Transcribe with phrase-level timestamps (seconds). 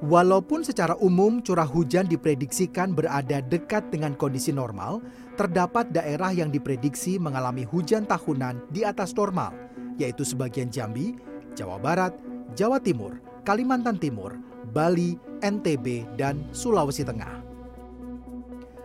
[0.00, 5.04] Walaupun secara umum curah hujan diprediksikan berada dekat dengan kondisi normal,
[5.36, 9.52] terdapat daerah yang diprediksi mengalami hujan tahunan di atas normal,
[10.00, 11.20] yaitu sebagian Jambi,
[11.52, 12.16] Jawa Barat,
[12.58, 14.34] Jawa Timur, Kalimantan Timur,
[14.74, 17.40] Bali, NTB, dan Sulawesi Tengah.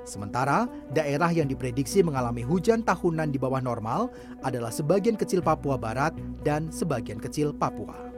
[0.06, 4.14] Sementara daerah yang diprediksi mengalami hujan tahunan di bawah normal
[4.46, 6.14] adalah sebagian kecil Papua Barat
[6.46, 8.15] dan sebagian kecil Papua.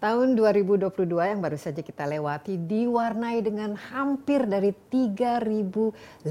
[0.00, 6.24] Tahun 2022 yang baru saja kita lewati diwarnai dengan hampir dari 3.500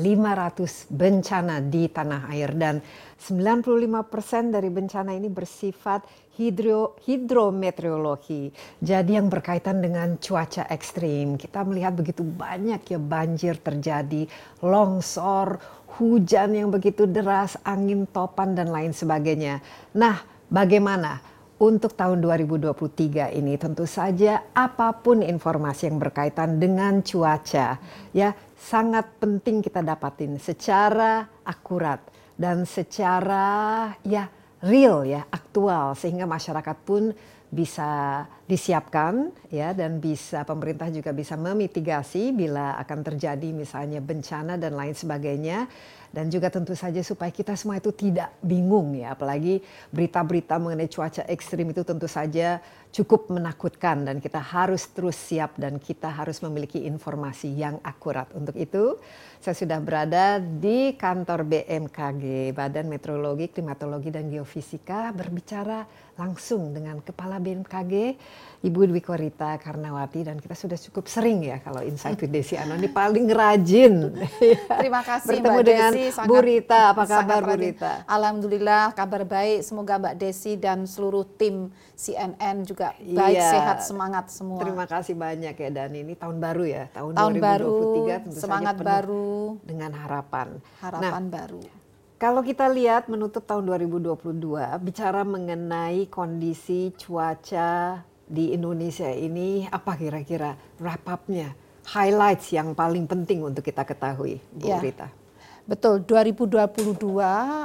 [0.89, 2.81] bencana di tanah air dan
[3.21, 6.01] 95% dari bencana ini bersifat
[6.41, 8.49] hidro, hidrometeorologi.
[8.81, 11.37] Jadi yang berkaitan dengan cuaca ekstrim.
[11.37, 14.25] Kita melihat begitu banyak ya banjir terjadi,
[14.65, 15.61] longsor,
[16.01, 19.61] hujan yang begitu deras, angin topan dan lain sebagainya.
[19.93, 21.21] Nah, bagaimana
[21.59, 27.75] untuk tahun 2023 ini tentu saja apa pun informasi yang berkaitan dengan cuaca
[28.15, 31.99] ya sangat penting kita dapatin secara akurat
[32.39, 34.31] dan secara ya
[34.63, 37.11] real ya aktual sehingga masyarakat pun
[37.49, 44.77] bisa disiapkan ya dan bisa pemerintah juga bisa memitigasi bila akan terjadi misalnya bencana dan
[44.77, 45.65] lain sebagainya
[46.09, 49.13] dan juga tentu saja supaya kita semua itu tidak bingung ya.
[49.13, 49.61] Apalagi
[49.93, 52.57] berita-berita mengenai cuaca ekstrim itu tentu saja
[52.89, 54.01] cukup menakutkan.
[54.01, 58.25] Dan kita harus terus siap dan kita harus memiliki informasi yang akurat.
[58.33, 58.97] Untuk itu
[59.39, 65.87] saya sudah berada di kantor BMKG Badan Meteorologi Klimatologi dan Geofisika berbicara
[66.19, 68.19] langsung dengan Kepala BMKG
[68.59, 72.75] Ibu Dwi Korita Karnawati dan kita sudah cukup sering ya kalau Insight with Desi Ano
[72.75, 74.11] ini paling rajin.
[74.67, 76.27] Terima kasih Bertemu Mbak dengan Desi.
[76.27, 77.55] Bu Rita, apa kabar Bu.
[77.55, 77.93] Rita?
[78.03, 79.63] Alhamdulillah kabar baik.
[79.63, 83.47] Semoga Mbak Desi dan seluruh tim CNN juga baik, Iya.
[83.55, 84.59] sehat, semangat semua.
[84.59, 88.43] Terima kasih banyak ya dan ini tahun baru ya tahun, Tahun 2023 baru, tentu saja
[88.43, 89.28] semangat penuh baru,
[89.63, 90.57] dengan harapan.
[90.81, 91.61] harapan Nah, baru.
[92.19, 94.19] Kalau kita lihat menutup tahun 2022
[94.83, 100.53] bicara mengenai kondisi cuaca di Indonesia ini apa kira-kira
[100.83, 101.55] wrap up-nya,
[101.95, 104.83] highlights yang paling penting untuk kita ketahui, Bu Ya.
[104.83, 105.07] Rita.
[105.63, 106.59] Betul, 2022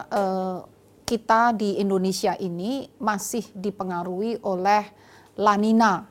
[0.09, 0.59] eh,
[1.05, 4.89] kita di Indonesia ini masih dipengaruhi oleh
[5.37, 6.09] La Nina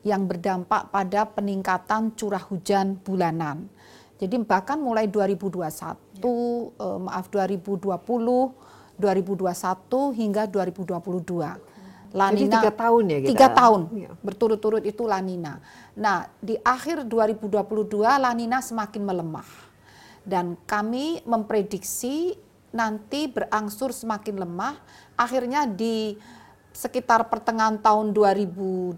[0.00, 3.68] yang berdampak pada peningkatan curah hujan bulanan.
[4.20, 6.28] Jadi bahkan mulai 2021,
[6.76, 8.52] eh, maaf 2020,
[9.00, 11.56] 2021 hingga 2022.
[12.10, 14.10] La Jadi Nina- tiga tahun ya kita- Tiga tahun Iya.
[14.18, 15.62] berturut-turut itu La Nina.
[15.94, 19.46] Nah di akhir 2022 La Nina semakin melemah
[20.26, 22.34] dan kami memprediksi
[22.70, 24.74] nanti berangsur semakin lemah.
[25.14, 26.18] Akhirnya di
[26.70, 28.94] sekitar pertengahan tahun 2023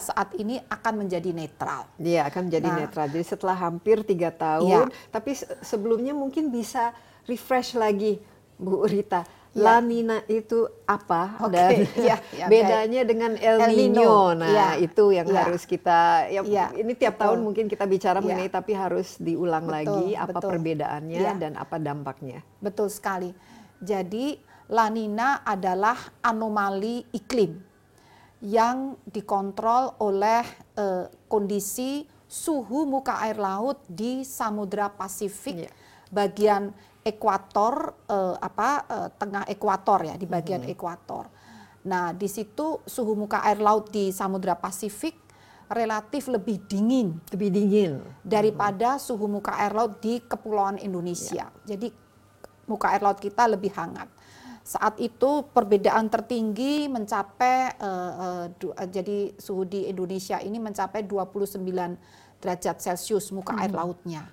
[0.00, 1.90] saat ini akan menjadi netral.
[1.96, 2.78] Iya akan menjadi Nah.
[2.80, 3.06] netral.
[3.08, 5.10] Jadi setelah hampir tiga tahun, Iya.
[5.10, 6.94] tapi se- sebelumnya mungkin bisa
[7.24, 8.22] refresh lagi,
[8.54, 9.26] Bu Rita.
[9.54, 9.62] Iya.
[9.62, 14.34] La Nina itu apa Oke, dan iya, iya, bedanya dengan El, El Nino.
[14.34, 15.46] Nah iya, itu yang iya.
[15.46, 16.26] harus kita.
[16.26, 17.22] Ya, Iya, ini tiap betul.
[17.22, 18.22] tahun mungkin kita bicara Iya.
[18.26, 20.50] mengenai, tapi harus diulang Betul, lagi apa betul.
[20.50, 21.32] perbedaannya Iya.
[21.38, 22.42] dan apa dampaknya.
[22.58, 23.30] Betul sekali.
[23.78, 27.52] Jadi La Nina adalah anomali iklim
[28.44, 30.44] yang dikontrol oleh
[30.76, 35.70] eh, kondisi suhu muka air laut di Samudra Pasifik Iya.
[36.10, 36.74] bagian
[37.04, 40.72] ekuator uh, apa uh, tengah ekuator ya di bagian hmm.
[40.72, 41.28] ekuator.
[41.84, 45.12] Nah, di situ suhu muka air laut di Samudra Pasifik
[45.68, 51.52] relatif lebih dingin, lebih dingin daripada suhu muka air laut di kepulauan Indonesia.
[51.52, 51.76] Ya.
[51.76, 51.92] Jadi
[52.64, 54.08] muka air laut kita lebih hangat.
[54.64, 61.60] Saat itu perbedaan tertinggi mencapai uh, uh, jadi suhu di Indonesia ini mencapai 29
[62.40, 63.60] derajat Celcius muka hmm.
[63.60, 64.24] air lautnya.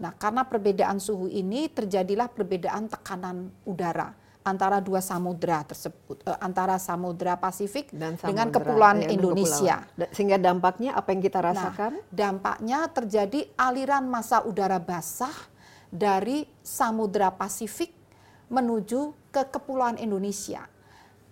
[0.00, 6.80] Nah, karena perbedaan suhu ini terjadilah perbedaan tekanan udara antara dua samudra tersebut, uh, antara
[6.80, 9.76] samudra Pasifik Dan samudra, dengan kepulauan ya, Indonesia.
[9.84, 10.12] Kepulauan.
[10.16, 11.92] Sehingga dampaknya apa yang kita nah, rasakan?
[12.00, 15.32] Nah, dampaknya terjadi aliran massa udara basah
[15.92, 18.03] dari samudra Pasifik
[18.48, 20.66] menuju ke kepulauan Indonesia.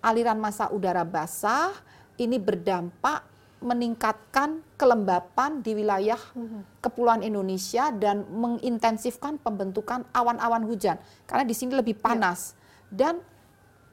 [0.02, 1.70] Aliran massa udara basah
[2.18, 3.24] ini berdampak
[3.62, 6.18] meningkatkan kelembapan di wilayah
[6.82, 10.98] kepulauan Indonesia dan mengintensifkan pembentukan awan-awan hujan
[11.30, 12.58] karena di sini lebih panas.
[12.58, 12.62] Ya
[12.92, 13.24] dan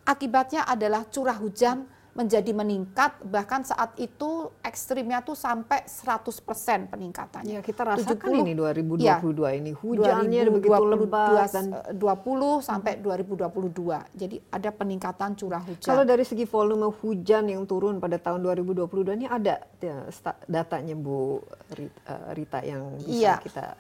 [0.03, 7.57] akibatnya adalah curah hujan menjadi meningkat bahkan saat itu ekstrimnya tuh sampai 100% peningkatannya.
[7.57, 8.99] Ya, kita rasakan 70, ini 2022
[9.45, 14.17] ya, ini hujannya 2022, begitu lebat dan 20 sampai 2022.
[14.17, 15.85] Jadi ada peningkatan curah hujan.
[15.85, 20.09] Kalau dari segi volume hujan yang turun pada tahun 2022 ini ada ya,
[20.49, 21.39] datanya Bu
[21.71, 23.37] Rita, Rita yang bisa ya.
[23.37, 23.77] kita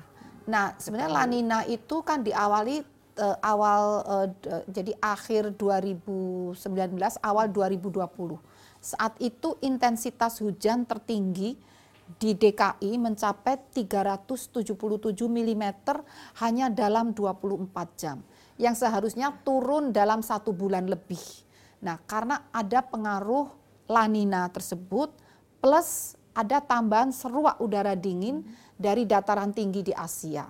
[0.49, 2.81] Nah, sebenarnya lanina itu kan diawali
[3.19, 4.27] uh, awal uh,
[4.71, 6.55] jadi akhir 2019
[7.19, 8.07] awal 2020.
[8.79, 11.59] Saat itu intensitas hujan tertinggi
[12.17, 14.73] di DKI mencapai 377
[15.29, 15.63] mm
[16.41, 17.69] hanya dalam 24
[17.99, 18.17] jam.
[18.57, 21.21] Yang seharusnya turun dalam satu bulan lebih.
[21.83, 23.51] Nah karena ada pengaruh
[23.85, 25.13] lanina tersebut
[25.59, 28.47] plus ada tambahan seruak udara dingin
[28.79, 30.47] dari dataran tinggi di Asia.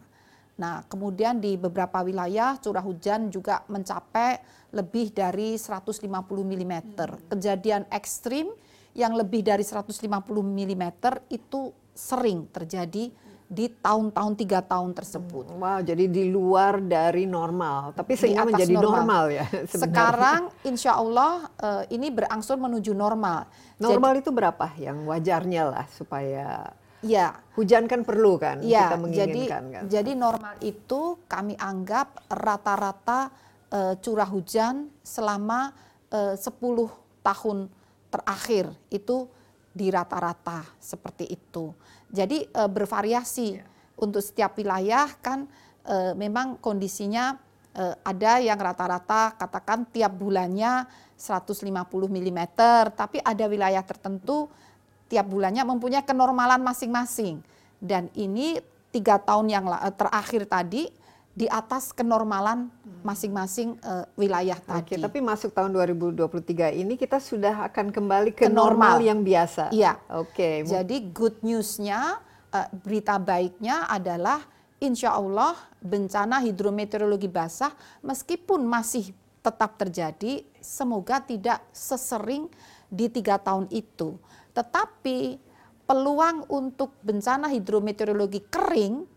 [0.59, 4.44] Nah, kemudian di beberapa wilayah curah hujan juga mencapai
[4.75, 6.73] lebih dari 150 mm.
[7.31, 8.51] Kejadian ekstrim
[8.91, 10.03] yang lebih dari 150
[10.44, 10.83] mm
[11.31, 13.07] itu sering terjadi
[13.50, 15.50] di tahun-tahun tiga tahun tersebut.
[15.50, 19.45] Hmm, wow, jadi di luar dari normal, tapi sehingga menjadi normal, normal ya.
[19.50, 19.81] Sebenarnya.
[19.89, 23.50] Sekarang, insya Allah uh, ini berangsur menuju normal.
[23.81, 26.69] Normal jadi, itu berapa yang wajarnya lah supaya
[27.00, 29.84] Ya, hujan kan perlu kan ya, kita menginginkan jadi, kan.
[29.88, 31.01] Jadi normal itu
[31.31, 33.31] kami anggap rata-rata
[33.72, 35.72] uh, curah hujan selama
[36.12, 37.57] eh, uh, 10 tahun
[38.10, 39.30] terakhir itu
[39.69, 41.72] di rata-rata seperti itu.
[42.10, 43.63] Jadi uh, bervariasi ya.
[44.01, 45.46] untuk setiap wilayah kan
[45.86, 47.38] uh, memang kondisinya
[47.78, 51.69] uh, ada yang rata-rata katakan tiap bulannya 150
[52.10, 52.42] mm,
[52.96, 54.50] tapi ada wilayah tertentu
[55.09, 57.41] tiap bulannya mempunyai kenormalan masing-masing.
[57.81, 58.61] Dan ini
[58.94, 59.65] tiga tahun yang
[59.97, 60.94] terakhir tadi
[61.33, 62.67] di atas kenormalan
[63.00, 65.00] masing-masing uh, wilayah tadi.
[65.00, 69.00] Oke, tapi masuk tahun 2023 ini kita sudah akan kembali ke, ke normal.
[69.00, 69.71] normal yang biasa.
[69.71, 69.95] Iya.
[70.11, 70.67] Oke.
[70.67, 72.19] Jadi good newsnya,
[72.51, 74.43] uh, berita baiknya adalah
[74.84, 77.72] insya Allah bencana hidrometeorologi basah
[78.03, 82.51] meskipun masih tetap terjadi, semoga tidak sesering
[82.91, 84.19] di tiga tahun itu.
[84.60, 85.39] Tetapi
[85.88, 89.08] peluang untuk bencana hidrometeorologi kering,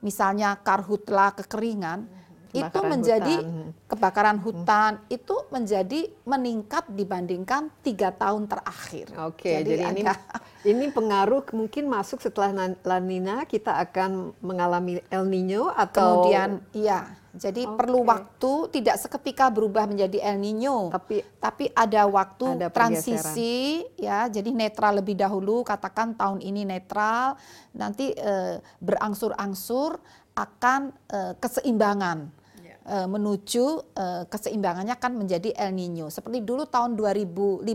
[0.00, 2.21] misalnya karhutla kekeringan,
[2.52, 3.72] itu menjadi hutan.
[3.88, 5.16] kebakaran hutan hmm.
[5.16, 9.08] itu menjadi meningkat dibandingkan tiga tahun terakhir.
[9.24, 10.02] Oke, jadi, jadi ini
[10.76, 12.52] ini pengaruh mungkin masuk setelah
[12.84, 17.76] La Nina kita akan mengalami El Nino atau kemudian iya jadi okay.
[17.80, 24.28] perlu waktu tidak seketika berubah menjadi El Nino, tapi tapi ada waktu ada transisi ya.
[24.28, 27.40] Jadi netral lebih dahulu, katakan tahun ini netral,
[27.72, 29.96] nanti eh, berangsur-angsur
[30.36, 32.41] akan eh, keseimbangan
[32.86, 36.10] eh, menuju eh, keseimbangannya kan menjadi El Nino.
[36.10, 37.66] Seperti dulu tahun 2015-16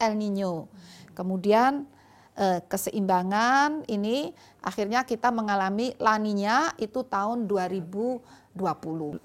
[0.00, 0.72] El Nino.
[1.12, 1.84] Kemudian
[2.36, 4.32] eh, keseimbangan ini
[4.64, 9.20] akhirnya kita mengalami laninya itu tahun 2020.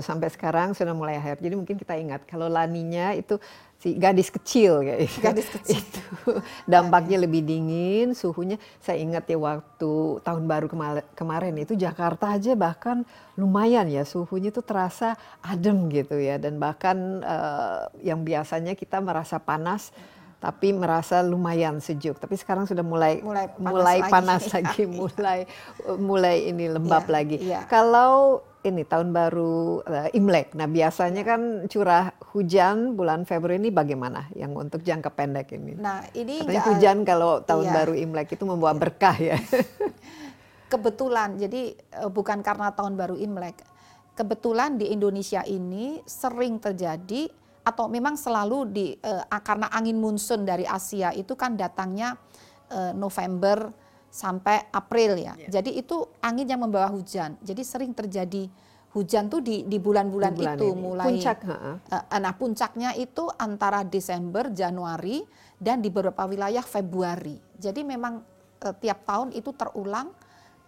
[0.00, 1.40] sampai sekarang sudah mulai akhir.
[1.44, 3.36] Jadi mungkin kita ingat kalau laninya itu
[3.82, 6.02] si gadis kecil kayak gadis kecil itu
[6.70, 12.54] dampaknya lebih dingin suhunya saya ingat ya waktu tahun baru kemar kemarin itu Jakarta aja
[12.54, 13.02] bahkan
[13.34, 19.42] lumayan ya suhunya tuh terasa adem gitu ya dan bahkan uh, yang biasanya kita merasa
[19.42, 19.90] panas
[20.42, 22.18] tapi merasa lumayan sejuk.
[22.18, 25.38] Tapi sekarang sudah mulai mulai panas mulai lagi, panas lagi mulai
[26.02, 27.36] mulai ini lembab ya, lagi.
[27.38, 27.62] Ya.
[27.70, 30.54] Kalau ini tahun baru uh, Imlek.
[30.54, 35.74] Nah, biasanya kan curah hujan bulan Februari ini bagaimana yang untuk jangka pendek ini?
[35.74, 37.74] Nah, ini Katanya hujan kalau tahun iya.
[37.74, 39.36] baru Imlek itu membawa berkah ya.
[40.72, 41.36] Kebetulan.
[41.36, 43.74] Jadi uh, bukan karena tahun baru Imlek.
[44.12, 47.32] kebetulan di Indonesia ini sering terjadi
[47.64, 52.20] atau memang selalu di uh, karena angin monsun dari Asia itu kan datangnya
[52.68, 53.72] uh, November
[54.12, 55.32] sampai April ya.
[55.40, 55.58] Yeah.
[55.58, 57.40] Jadi itu angin yang membawa hujan.
[57.40, 58.52] Jadi sering terjadi
[58.92, 60.76] hujan tuh di di bulan-bulan itu ini.
[60.76, 61.48] mulai puncak.
[61.48, 65.24] Uh, nah puncaknya itu antara Desember, Januari
[65.56, 67.40] dan di beberapa wilayah Februari.
[67.56, 68.20] Jadi memang
[68.60, 70.12] uh, tiap tahun itu terulang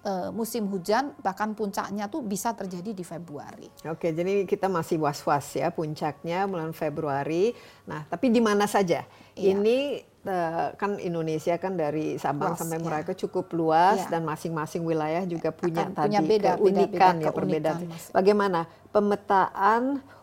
[0.09, 3.69] uh, musim hujan bahkan puncaknya tuh bisa terjadi di Februari.
[3.85, 7.53] Oke, jadi kita masih was-was ya puncaknya bulan Februari.
[7.85, 9.05] Nah, tapi di mana saja?
[9.37, 9.53] Iya.
[9.53, 9.79] Ini
[10.81, 12.85] kan Indonesia kan dari Sabang luas, sampai ya.
[12.85, 13.19] Merauke ya.
[13.29, 14.17] cukup luas ya.
[14.17, 17.81] dan masing-masing wilayah juga punya Akan tadi punya beda, keunikan beda, beda, ya perbedaan.
[18.17, 19.83] Bagaimana pemetaan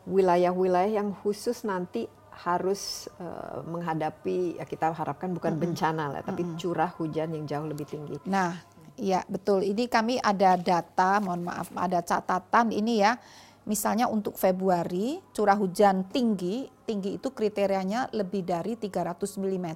[0.10, 2.10] wilayah-wilayah yang khusus nanti
[2.42, 5.66] harus uh, menghadapi ya kita harapkan bukan mm -hmm.
[5.78, 6.58] bencana lah tapi mm -hmm.
[6.58, 8.18] curah hujan yang jauh lebih tinggi.
[8.26, 8.58] Nah,
[8.98, 9.62] ya betul.
[9.62, 13.14] Ini kami ada data, mohon maaf, ada catatan ini ya
[13.62, 19.68] Misalnya untuk Februari curah hujan tinggi, tinggi itu kriterianya lebih dari 300 mm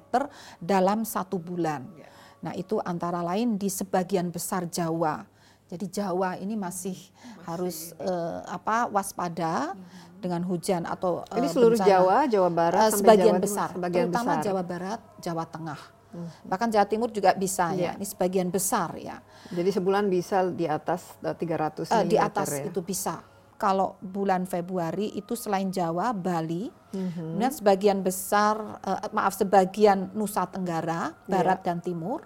[0.58, 1.86] dalam satu bulan.
[1.94, 2.10] Ya.
[2.42, 5.22] Nah itu antara lain di sebagian besar Jawa.
[5.66, 10.22] Jadi Jawa ini masih, masih harus uh, apa waspada hmm.
[10.22, 11.90] dengan hujan atau uh, ini seluruh bencana.
[11.90, 14.44] Jawa, Jawa Barat, uh, sebagian Jawa besar, sebagian terutama besar.
[14.46, 15.80] Jawa Barat, Jawa Tengah.
[16.14, 16.30] Hmm.
[16.46, 17.90] Bahkan Jawa Timur juga bisa ya.
[17.90, 17.92] ya.
[17.98, 19.18] Ini sebagian besar ya.
[19.50, 22.70] Jadi sebulan bisa di atas 300 uh, Di atas ya?
[22.70, 27.40] itu bisa kalau bulan Februari itu selain Jawa, Bali, mm-hmm.
[27.40, 31.66] dan sebagian besar, uh, maaf sebagian Nusa Tenggara, Barat yeah.
[31.72, 32.24] dan Timur,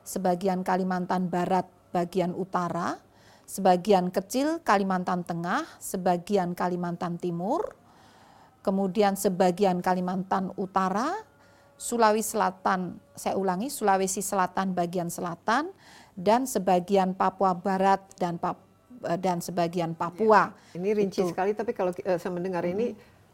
[0.00, 2.96] sebagian Kalimantan Barat, bagian utara,
[3.44, 7.76] sebagian kecil Kalimantan Tengah, sebagian Kalimantan Timur,
[8.64, 11.12] kemudian sebagian Kalimantan Utara,
[11.80, 15.72] Sulawesi Selatan, saya ulangi, Sulawesi Selatan bagian selatan,
[16.12, 18.69] dan sebagian Papua Barat dan Papua
[19.16, 20.52] dan sebagian Papua.
[20.72, 21.32] Ya, ini rinci itu.
[21.32, 22.72] sekali, tapi kalau uh, saya mendengar hmm.
[22.76, 22.86] ini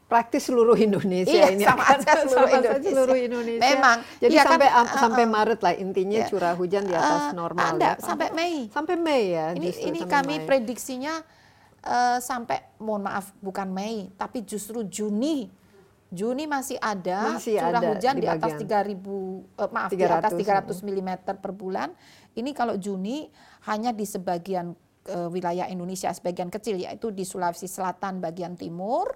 [0.06, 2.90] praktis seluruh Indonesia iya, ini sama akan aja seluruh, sama Indonesia.
[2.94, 3.62] seluruh Indonesia.
[3.66, 3.96] Memang.
[4.22, 6.30] Jadi iya sampai kan, uh, sampai Maret lah intinya yeah.
[6.30, 7.66] curah hujan di atas uh, normal.
[7.74, 7.92] Anda, ya.
[7.98, 8.56] sampai Mei.
[8.70, 9.46] Sampai Mei ya.
[9.58, 10.46] Ini ini kami Mei.
[10.46, 11.14] prediksinya
[11.82, 15.50] uh, sampai mohon maaf bukan Mei, tapi justru Juni.
[16.06, 18.94] Juni masih ada masih curah ada hujan di, di atas 3000
[19.58, 20.32] uh, maaf 300, di atas
[20.78, 21.10] 300 mm
[21.42, 21.90] per bulan.
[22.30, 23.26] Ini kalau Juni
[23.66, 24.70] hanya di sebagian
[25.30, 29.14] wilayah Indonesia sebagian kecil yaitu di Sulawesi Selatan bagian timur,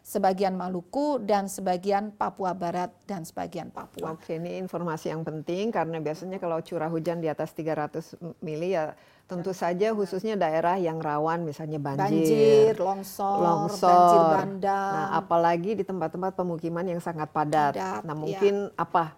[0.00, 4.16] sebagian Maluku dan sebagian Papua Barat dan sebagian Papua.
[4.16, 8.96] Oke, ini informasi yang penting karena biasanya kalau curah hujan di atas 300 mili ya
[9.30, 14.90] tentu saja khususnya daerah yang rawan misalnya banjir, banjir longsor, longsor, banjir bandang.
[14.90, 17.78] Nah, apalagi di tempat-tempat pemukiman yang sangat padat.
[17.78, 18.82] padat nah, mungkin ya.
[18.82, 19.14] apa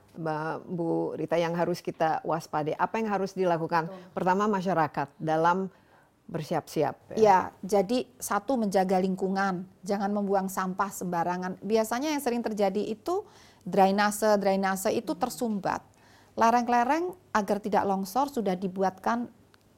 [0.68, 2.76] Bu Rita yang harus kita waspadai?
[2.76, 3.88] Apa yang harus dilakukan?
[3.88, 4.12] Betul.
[4.12, 5.72] Pertama masyarakat dalam
[6.28, 7.12] bersiap-siap.
[7.12, 7.16] Ya.
[7.18, 11.60] ya, jadi satu menjaga lingkungan, jangan membuang sampah sembarangan.
[11.60, 13.26] Biasanya yang sering terjadi itu
[13.66, 15.84] drainase, drainase itu tersumbat.
[16.32, 19.28] Lereng-lereng agar tidak longsor sudah dibuatkan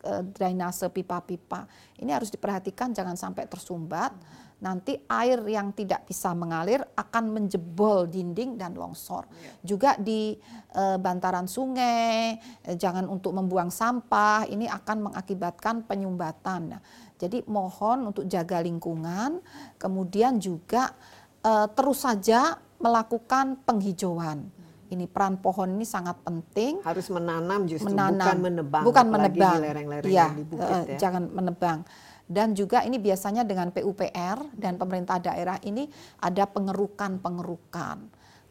[0.07, 1.67] uh, drainase pipa-pipa.
[1.99, 4.15] Ini harus diperhatikan jangan sampai tersumbat.
[4.15, 9.28] Hmm nanti air yang tidak bisa mengalir akan menjebol dinding dan longsor.
[9.28, 9.52] Ya.
[9.61, 10.33] Juga di
[10.73, 16.73] e, bantaran sungai, e, jangan untuk membuang sampah, ini akan mengakibatkan penyumbatan.
[16.73, 16.80] Nah,
[17.21, 19.44] jadi mohon untuk jaga lingkungan,
[19.76, 20.97] kemudian juga
[21.44, 24.49] e, terus saja melakukan penghijauan.
[24.88, 26.80] Ini peran pohon ini sangat penting.
[26.80, 28.85] Harus menanam justru menanam, bukan menebang.
[28.85, 29.56] Bukan menebang.
[29.61, 30.97] lereng-lereng ya, di bukit ya.
[31.09, 31.85] Jangan menebang
[32.25, 35.85] dan juga ini biasanya dengan PUPR dan pemerintah daerah ini
[36.25, 37.99] ada pengerukan-pengerukan.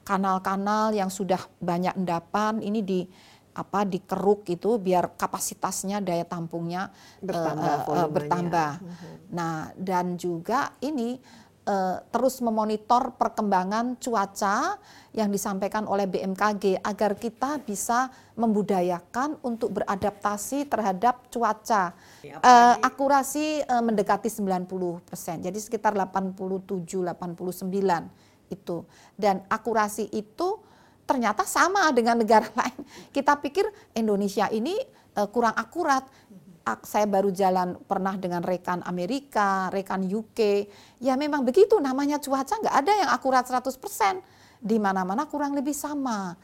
[0.03, 3.01] Kanal-kanal yang sudah banyak endapan ini di
[3.53, 6.89] apa dikeruk itu biar kapasitasnya daya tampungnya
[7.21, 7.75] bertambah.
[7.85, 8.71] Uh, uh, bertambah.
[8.81, 9.13] Mhm.
[9.29, 11.21] Nah, dan juga ini
[12.11, 14.75] terus memonitor perkembangan cuaca
[15.15, 21.95] yang disampaikan oleh BMKG agar kita bisa membudayakan untuk beradaptasi terhadap cuaca.
[22.25, 25.45] uh, akurasi uh, mendekati 90%.
[25.45, 28.77] Jadi sekitar 87 89 itu.
[29.15, 30.59] Dan akurasi itu
[31.05, 32.81] ternyata sama dengan negara lain.
[33.13, 34.75] Kita pikir Indonesia ini
[35.17, 36.03] uh, kurang akurat
[36.83, 40.65] saya baru jalan pernah dengan rekan Amerika, rekan UK.
[41.03, 43.75] Ya memang begitu namanya cuaca nggak ada yang akurat 100%.
[44.63, 46.39] Di mana-mana kurang lebih sama.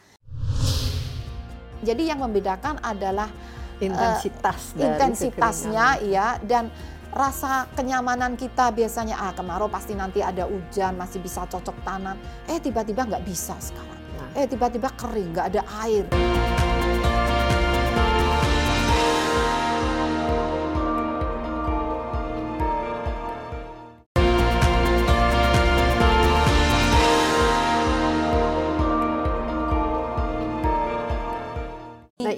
[1.80, 3.32] Jadi yang membedakan adalah
[3.80, 6.68] intensitas uh, intensitasnya ya dan
[7.10, 12.62] rasa kenyamanan kita biasanya ah kemarau pasti nanti ada hujan masih bisa cocok tanam eh
[12.62, 14.30] tiba-tiba nggak bisa sekarang nah.
[14.38, 16.06] eh tiba-tiba kering nggak ada air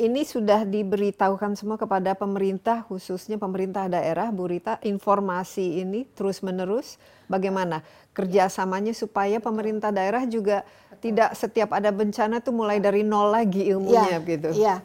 [0.01, 6.97] ini sudah diberitahukan semua kepada pemerintah, khususnya pemerintah daerah, Bu Rita, informasi ini terus-menerus
[7.29, 7.85] bagaimana
[8.17, 10.65] kerjasamanya supaya pemerintah daerah juga
[10.99, 14.49] tidak setiap ada bencana tuh mulai dari nol lagi ilmunya ya, gitu.
[14.57, 14.75] Iya.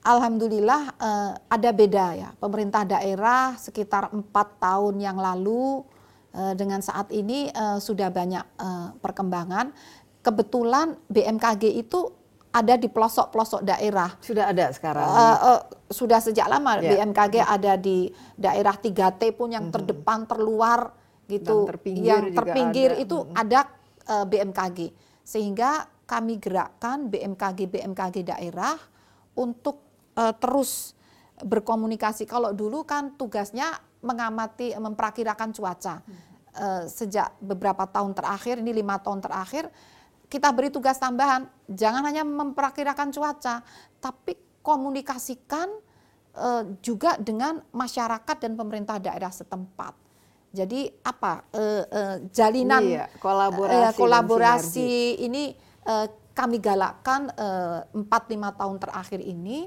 [0.00, 2.28] Alhamdulillah uh, ada beda ya.
[2.40, 5.84] Pemerintah daerah sekitar empat tahun yang lalu
[6.32, 9.74] uh, dengan saat ini uh, sudah banyak uh, perkembangan.
[10.24, 12.19] Kebetulan BMKG itu
[12.50, 14.10] ada di pelosok-pelosok daerah.
[14.18, 15.06] Sudah ada sekarang.
[15.06, 16.98] Uh, uh, sudah sejak lama yeah.
[16.98, 17.46] BMKG yeah.
[17.46, 19.76] ada di daerah 3T pun yang mm -hmm.
[19.78, 20.80] terdepan terluar
[21.30, 21.66] gitu.
[21.66, 23.02] Dan terpinggir yang terpinggir ada.
[23.02, 23.42] itu mm -hmm.
[23.42, 23.60] ada
[24.10, 24.78] uh, BMKG.
[25.22, 28.74] Sehingga kami gerakkan BMKG BMKG daerah
[29.38, 29.86] untuk
[30.18, 30.98] uh, terus
[31.38, 32.26] berkomunikasi.
[32.26, 36.02] Kalau dulu kan tugasnya mengamati memperkirakan cuaca.
[36.02, 36.28] Hmm.
[36.50, 39.70] Uh, sejak beberapa tahun terakhir, ini lima tahun terakhir,
[40.30, 43.66] kita beri tugas tambahan, jangan hanya memperkirakan cuaca,
[43.98, 45.66] tapi komunikasikan
[46.38, 49.98] uh, juga dengan masyarakat dan pemerintah daerah setempat.
[50.54, 54.90] Jadi apa uh, uh, jalinan iya, kolaborasi, kolaborasi
[55.22, 55.54] ini
[56.30, 57.30] kami galakkan
[57.90, 59.66] empat uh, lima tahun terakhir ini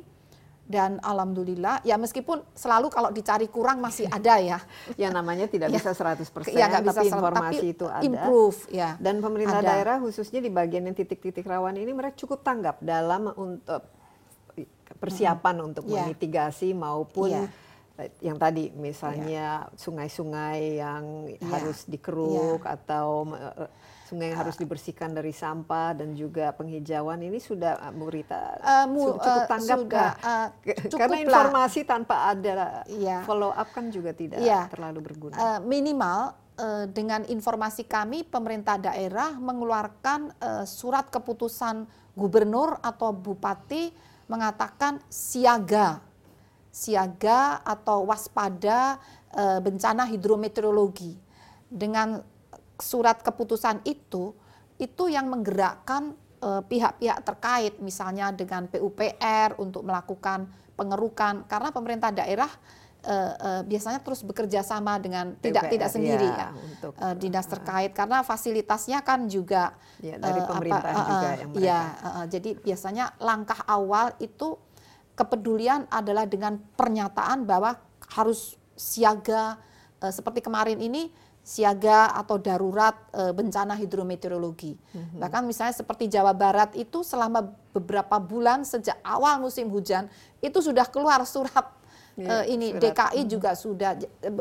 [0.63, 4.59] dan alhamdulillah ya meskipun selalu kalau dicari kurang masih ada ya
[4.95, 5.75] yang namanya tidak ya.
[5.75, 9.69] bisa 100% ya, tapi bisa informasi tapi itu ada improve ya dan pemerintah ada.
[9.75, 13.83] daerah khususnya di bagian yang titik-titik rawan ini mereka cukup tanggap dalam untuk
[15.03, 15.67] persiapan hmm.
[15.67, 16.07] untuk ya.
[16.07, 17.45] memitigasi maupun ya.
[18.23, 19.75] yang tadi misalnya iya.
[19.75, 20.95] sungai-sungai ya.
[20.95, 21.47] yang ya.
[21.51, 22.79] harus dikeruk ya.
[22.79, 23.27] atau
[24.13, 28.85] sungai yang harus dibersihkan dari sampah dan juga penghijauan ini sudah uh, Bu Rita uh,
[28.85, 30.47] mu, cukup uh, tanggap sudah, uh,
[30.93, 31.89] cukup karena informasi lah.
[31.89, 32.53] tanpa ada
[32.93, 33.25] ya.
[33.25, 34.69] follow up kan juga tidak ya.
[34.69, 35.33] terlalu berguna.
[35.33, 43.89] Uh, minimal uh, dengan informasi kami pemerintah daerah mengeluarkan uh, surat keputusan gubernur atau bupati
[44.29, 46.13] mengatakan siaga
[46.69, 48.97] siaga atau waspada
[49.33, 51.17] uh, bencana hidrometeorologi
[51.69, 52.21] dengan
[52.79, 54.33] surat keputusan itu
[54.81, 62.09] itu yang menggerakkan eh, pihak-pihak uh, terkait misalnya dengan PUPR untuk melakukan pengerukan karena pemerintah
[62.09, 62.49] daerah
[63.05, 67.15] uh, uh, biasanya terus bekerja sama dengan PUPR, tidak tidak sendiri ya, ya untuk uh,
[67.15, 71.65] dinas terkait karena fasilitasnya kan juga ya, dari pemerintah apa, juga uh, yang mereka.
[71.67, 74.57] Ya, uh, jadi biasanya langkah awal itu
[75.13, 77.77] kepedulian adalah dengan pernyataan bahwa
[78.17, 79.61] harus siaga
[80.01, 84.79] uh, seperti kemarin ini siaga atau darurat e, bencana hidrometeorologi.
[84.79, 85.19] Mm-hmm.
[85.19, 90.07] Bahkan misalnya seperti Jawa Barat itu selama beberapa bulan sejak awal musim hujan
[90.39, 91.67] itu sudah keluar surat
[92.15, 92.95] yeah, e, ini surat.
[92.95, 93.27] DKI mm-hmm.
[93.27, 93.91] juga sudah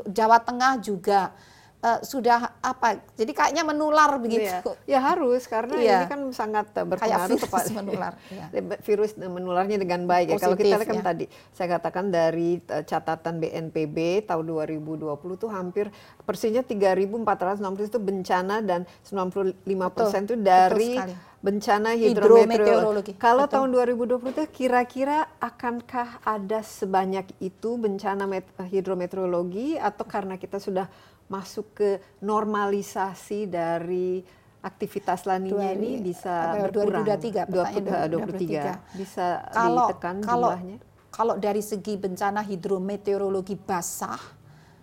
[0.07, 1.35] Jawa Tengah juga
[1.83, 5.99] uh, sudah apa jadi kayaknya menular begitu ya, ya harus karena ya.
[6.03, 8.47] ini kan sangat berpengaruh kepada menular ya.
[8.87, 11.05] virus menularnya dengan baik Positif, ya kalau kita lihat kan ya.
[11.05, 15.90] tadi saya katakan dari catatan BNPB tahun 2020 tuh hampir
[16.23, 20.97] persisnya 3.460 itu bencana dan 95 persen itu dari
[21.42, 23.18] bencana hidrometeorologi.
[23.18, 23.75] Kalau Betul.
[23.75, 28.31] tahun 2020 itu kira-kira akankah ada sebanyak itu bencana
[28.71, 30.87] hidrometeorologi atau karena kita sudah
[31.33, 31.90] masuk ke
[32.21, 34.21] normalisasi dari
[34.62, 37.03] aktivitas laninya ini bisa berkurang.
[37.03, 40.77] 2023 23 bisa kalau, ditekan kalau, jumlahnya.
[41.11, 44.21] kalau dari segi bencana hidrometeorologi basah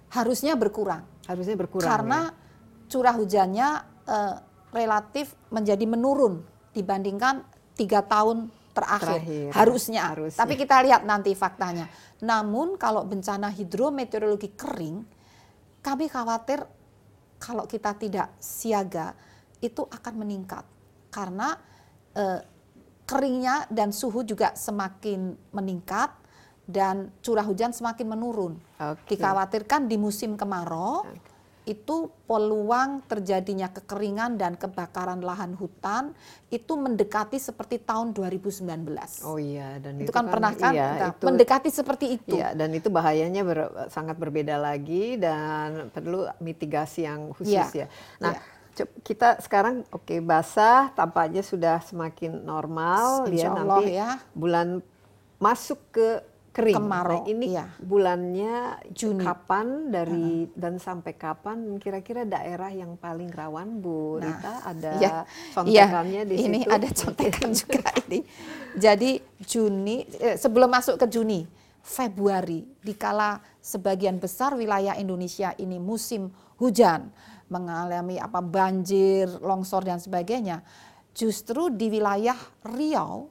[0.09, 1.05] harusnya berkurang.
[1.29, 2.35] Harusnya berkurang karena ya?
[2.89, 3.67] curah hujannya
[4.09, 4.35] uh,
[4.73, 6.41] relatif menjadi menurun
[6.73, 7.45] dibandingkan
[7.77, 9.49] tiga tahun terakhir, terakhir.
[9.55, 10.03] Harusnya.
[10.11, 10.39] harusnya.
[10.43, 11.87] Tapi kita lihat nanti faktanya.
[12.19, 15.18] Namun kalau bencana hidrometeorologi kering
[15.79, 16.63] kami khawatir
[17.39, 19.15] kalau kita tidak siaga
[19.63, 20.63] itu akan meningkat
[21.11, 21.55] karena
[22.15, 22.41] eh,
[23.07, 26.13] keringnya dan suhu juga semakin meningkat
[26.69, 28.53] dan curah hujan semakin menurun.
[28.77, 29.17] Okay.
[29.17, 31.28] Dikhawatirkan di musim kemarau okay
[31.69, 36.17] itu peluang terjadinya kekeringan dan kebakaran lahan hutan
[36.49, 38.65] itu mendekati seperti tahun 2019.
[39.21, 42.33] Oh iya dan itu, itu kan, kan pernah kan iya, itu, mendekati seperti itu.
[42.33, 43.59] Iya dan itu bahayanya ber,
[43.93, 47.87] sangat berbeda lagi dan perlu mitigasi yang khusus iya, ya.
[48.17, 48.85] Nah, iya.
[49.05, 54.17] kita sekarang oke okay, basah tampaknya sudah semakin normal ya nanti ya.
[54.33, 54.81] bulan
[55.37, 56.75] masuk ke kering.
[56.75, 57.23] Kemarau.
[57.23, 57.65] Nah, ini iya.
[57.79, 58.55] bulannya
[58.91, 59.23] Juni.
[59.23, 60.57] Kapan dari uh.
[60.57, 65.11] dan sampai kapan kira-kira daerah yang paling rawan Bu nah, Rita ada ya,
[65.55, 66.73] contekannya ya, di ini situ?
[66.73, 68.19] ada contekan juga ini.
[68.75, 69.11] Jadi
[69.45, 71.45] Juni eh, sebelum masuk ke Juni,
[71.79, 77.09] Februari dikala sebagian besar wilayah Indonesia ini musim hujan
[77.49, 80.61] mengalami apa banjir, longsor dan sebagainya.
[81.17, 83.27] Justru di wilayah Riau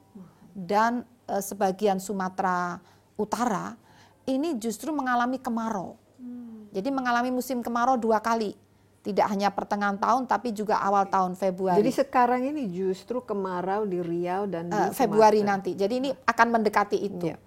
[0.51, 2.77] dan uh, sebagian Sumatera
[3.19, 3.75] Utara
[4.23, 5.99] ini justru mengalami kemarau.
[6.15, 6.71] Hmm.
[6.71, 8.55] Jadi mengalami musim kemarau dua kali
[8.99, 11.79] tidak hanya pertengahan tahun tapi juga awal tahun Februari.
[11.79, 15.75] Jadi sekarang ini justru kemarau di Riau dan di uh, Februari nanti.
[15.75, 17.31] Jadi ini akan mendekati itu.
[17.31, 17.39] Yeah.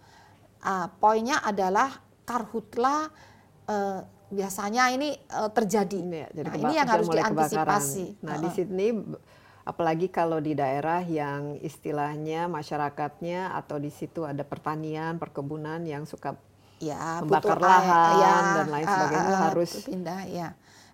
[0.62, 1.92] Uh, poinnya adalah
[2.24, 3.10] karhutla
[3.68, 4.00] uh,
[4.32, 5.98] biasanya ini uh, terjadi.
[6.00, 8.06] Ya, jadi nah, ini yang harus diantisipasi.
[8.24, 8.40] Nah, uh.
[8.40, 8.90] di Sydney
[9.62, 16.34] apalagi kalau di daerah yang istilahnya masyarakatnya atau di situ ada pertanian, perkebunan yang suka
[16.82, 20.48] ya, membakar lahan ya, dan lain sebagainya uh, harus pindah ya.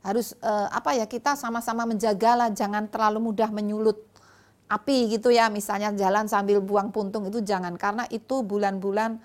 [0.04, 3.98] Harus uh, apa ya kita sama-sama menjagalah jangan terlalu mudah menyulut
[4.68, 5.48] api gitu ya.
[5.48, 9.16] Misalnya jalan sambil buang puntung itu jangan karena itu bulan-bulan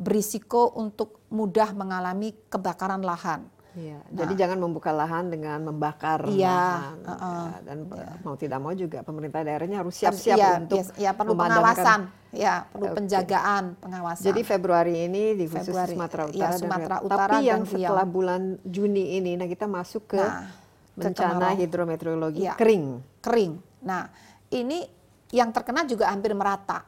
[0.00, 3.44] berisiko untuk mudah mengalami kebakaran lahan.
[3.70, 8.12] Iya, nah, jadi jangan membuka lahan dengan membakar iya, lahan uh, uh, dan iya.
[8.26, 12.90] mau tidak mau juga pemerintah daerahnya harus siap-siap iya, untuk iya, perlu pengawasan, ya perlu
[12.90, 12.96] okay.
[12.98, 14.26] penjagaan pengawasan.
[14.26, 18.06] Jadi Februari ini di khusus Februari, Sumatera Utara, iya, Sumatera dan, Utara tapi yang setelah
[18.10, 20.50] bulan Juni ini, nah kita masuk ke nah,
[20.98, 22.98] bencana ke hidrometeorologi iya, kering.
[23.22, 23.52] Kering.
[23.86, 24.10] Nah
[24.50, 24.82] ini
[25.30, 26.82] yang terkena juga hampir merata,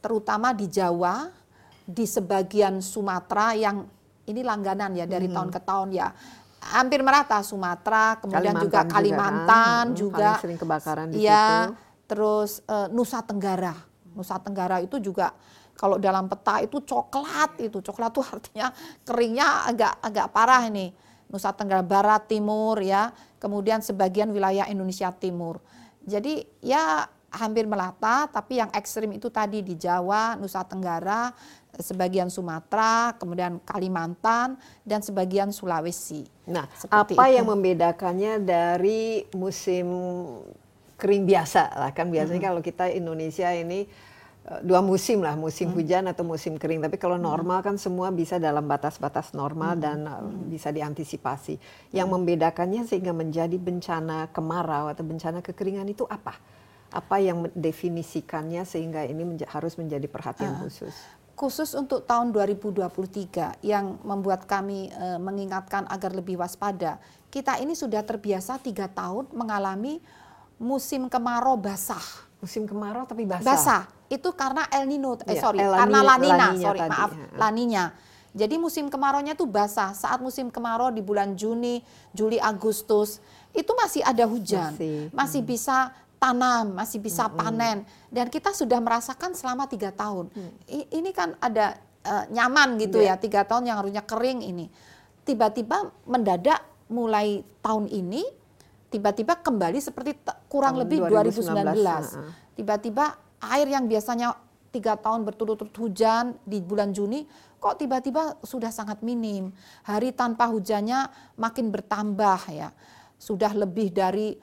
[0.00, 1.28] terutama di Jawa,
[1.84, 3.84] di sebagian Sumatera yang
[4.26, 5.34] ini langganan ya dari hmm.
[5.34, 6.08] tahun ke tahun ya
[6.72, 10.34] hampir merata Sumatera, kemudian Kalimantan juga Kalimantan juga, kan?
[10.34, 11.72] juga sering kebakaran di ya, situ.
[12.06, 13.74] Terus uh, Nusa Tenggara.
[14.16, 15.30] Nusa Tenggara itu juga
[15.76, 17.78] kalau dalam peta itu coklat itu.
[17.84, 18.66] Coklat itu artinya
[19.06, 20.90] keringnya agak agak parah ini.
[21.26, 23.10] Nusa Tenggara Barat, Timur ya,
[23.42, 25.58] kemudian sebagian wilayah Indonesia Timur.
[26.06, 27.02] Jadi ya
[27.34, 31.34] hampir melata, tapi yang ekstrim itu tadi di Jawa, Nusa Tenggara,
[31.80, 36.24] sebagian Sumatera, kemudian Kalimantan, dan sebagian Sulawesi.
[36.48, 37.36] Nah, Seperti apa itu.
[37.40, 39.86] yang membedakannya dari musim
[40.96, 42.48] kering biasa lah kan biasanya hmm.
[42.48, 43.84] kalau kita Indonesia ini
[44.48, 45.76] eh, dua musim lah musim hmm.
[45.76, 47.66] hujan atau musim kering tapi kalau normal hmm.
[47.72, 49.80] kan semua bisa dalam batas-batas normal hmm.
[49.80, 50.48] dan hmm.
[50.48, 51.60] bisa diantisipasi
[51.92, 52.16] yang hmm.
[52.16, 56.34] membedakannya sehingga menjadi bencana kemarau atau bencana kekeringan itu apa
[56.86, 60.96] apa yang definisikannya sehingga ini menja harus menjadi perhatian uh, khusus
[61.36, 66.96] khusus untuk tahun 2023 yang membuat kami e, mengingatkan agar lebih waspada.
[67.28, 70.00] Kita ini sudah terbiasa tiga tahun mengalami
[70.56, 72.02] musim kemarau basah.
[72.40, 73.44] Musim kemarau tapi basah.
[73.44, 73.82] Basah.
[74.08, 76.90] Itu karena El Nino, eh ya, sorry, El karena La Nina, sorry, tadi.
[76.90, 77.26] maaf, ya.
[77.36, 77.84] La Nina.
[78.36, 79.96] Jadi musim kemaraunya itu basah.
[79.96, 81.80] Saat musim kemarau di bulan Juni,
[82.12, 83.20] Juli, Agustus,
[83.56, 84.76] itu masih ada hujan.
[84.76, 85.50] Masih, masih hmm.
[85.52, 85.76] bisa
[86.16, 87.36] tanam, masih bisa hmm.
[87.36, 90.32] panen, dan kita sudah merasakan selama tiga tahun.
[90.32, 90.52] Hmm.
[90.68, 93.14] Ini kan ada uh, nyaman gitu yeah.
[93.14, 94.66] ya, tiga tahun yang harusnya kering ini.
[95.26, 98.22] Tiba-tiba mendadak mulai tahun ini,
[98.88, 102.56] tiba-tiba kembali seperti kurang tahun lebih 2019.
[102.56, 103.04] Tiba-tiba
[103.42, 104.32] air yang biasanya
[104.72, 107.26] tiga tahun berturut-turut hujan di bulan Juni,
[107.60, 109.52] kok tiba-tiba sudah sangat minim.
[109.84, 112.70] Hari tanpa hujannya makin bertambah ya.
[113.16, 114.36] Sudah lebih dari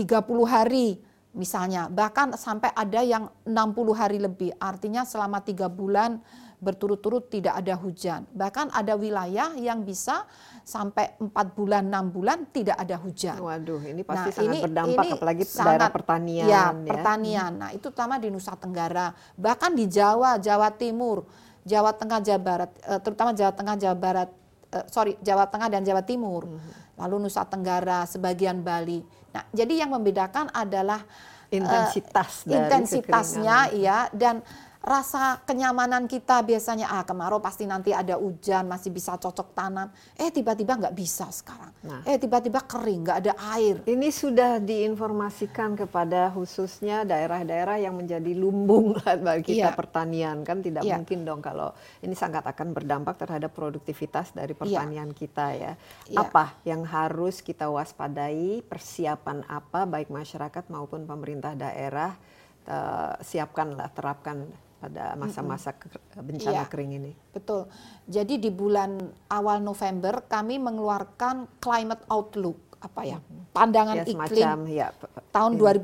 [0.00, 0.96] 30 hari
[1.36, 4.56] misalnya, bahkan sampai ada yang 60 hari lebih.
[4.56, 6.18] Artinya selama tiga bulan
[6.60, 8.28] berturut-turut tidak ada hujan.
[8.36, 10.28] Bahkan ada wilayah yang bisa
[10.64, 13.40] sampai empat bulan, enam bulan tidak ada hujan.
[13.40, 16.46] Waduh, ini pasti nah, sangat ini, berdampak ini apalagi sangat, daerah pertanian.
[16.48, 17.52] Ya, ya, pertanian.
[17.56, 21.24] Nah, itu terutama di Nusa Tenggara, bahkan di Jawa, Jawa Timur,
[21.64, 24.28] Jawa Tengah, Jawa Barat, eh, terutama Jawa Tengah, Jawa Barat,
[24.68, 26.44] eh, sorry, Jawa Tengah dan Jawa Timur.
[26.44, 29.00] -hmm lalu Nusa Tenggara, sebagian Bali.
[29.30, 31.02] Nah, jadi yang membedakan adalah
[31.50, 34.38] intensitas uh, intensitasnya ya dan
[34.80, 40.32] rasa kenyamanan kita biasanya ah kemarau pasti nanti ada hujan masih bisa cocok tanam eh
[40.32, 42.00] tiba-tiba nggak bisa sekarang nah.
[42.08, 48.96] eh tiba-tiba kering nggak ada air ini sudah diinformasikan kepada khususnya daerah-daerah yang menjadi lumbung
[49.28, 49.76] bagi kita iya.
[49.76, 50.96] pertanian kan tidak iya.
[50.96, 54.60] mungkin dong kalau ini sangat akan berdampak terhadap produktivitas dari iya.
[54.64, 55.18] pertanian iya.
[55.20, 55.72] kita ya
[56.08, 56.24] iya.
[56.24, 62.16] apa yang harus kita waspadai persiapan apa baik masyarakat maupun pemerintah daerah
[62.64, 64.48] uh, siapkanlah terapkan
[64.80, 65.76] pada masa-masa
[66.16, 67.12] bencana ya, kering ini.
[67.36, 67.68] Betul.
[68.08, 68.96] Jadi di bulan
[69.28, 73.20] awal November kami mengeluarkan climate outlook apa ya
[73.52, 74.88] pandangan ya, iklim ya,
[75.28, 75.76] tahun ya,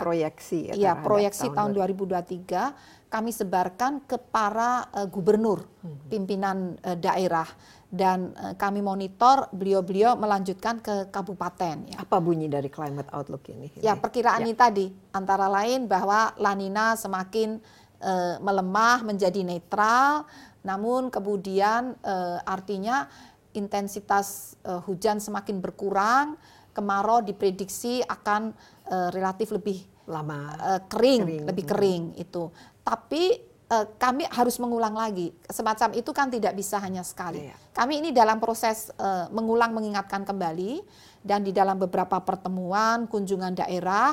[0.00, 2.00] proyeksi ya, ya proyeksi tahun, tahun
[2.48, 6.08] 2023 kami sebarkan ke para uh, gubernur hmm.
[6.08, 7.44] pimpinan uh, daerah
[7.92, 11.96] dan uh, kami monitor beliau-beliau melanjutkan ke kabupaten ya.
[12.00, 13.68] Apa bunyi dari climate outlook ini?
[13.84, 14.48] Ya perkiraan ya.
[14.48, 17.60] ini tadi antara lain bahwa lanina semakin
[18.02, 20.26] uh, melemah menjadi netral,
[20.66, 23.06] namun kemudian uh, artinya
[23.54, 26.36] intensitas uh, hujan semakin berkurang,
[26.72, 28.52] kemarau diprediksi akan
[28.90, 32.50] uh, relatif lebih lama uh, kering, kering, lebih kering itu.
[32.82, 33.38] Tapi
[33.70, 35.30] uh, kami harus mengulang lagi.
[35.48, 37.46] Semacam itu kan tidak bisa hanya sekali.
[37.48, 37.56] Iya.
[37.72, 40.82] Kami ini dalam proses uh, mengulang mengingatkan kembali
[41.22, 44.12] dan di dalam beberapa pertemuan, kunjungan daerah,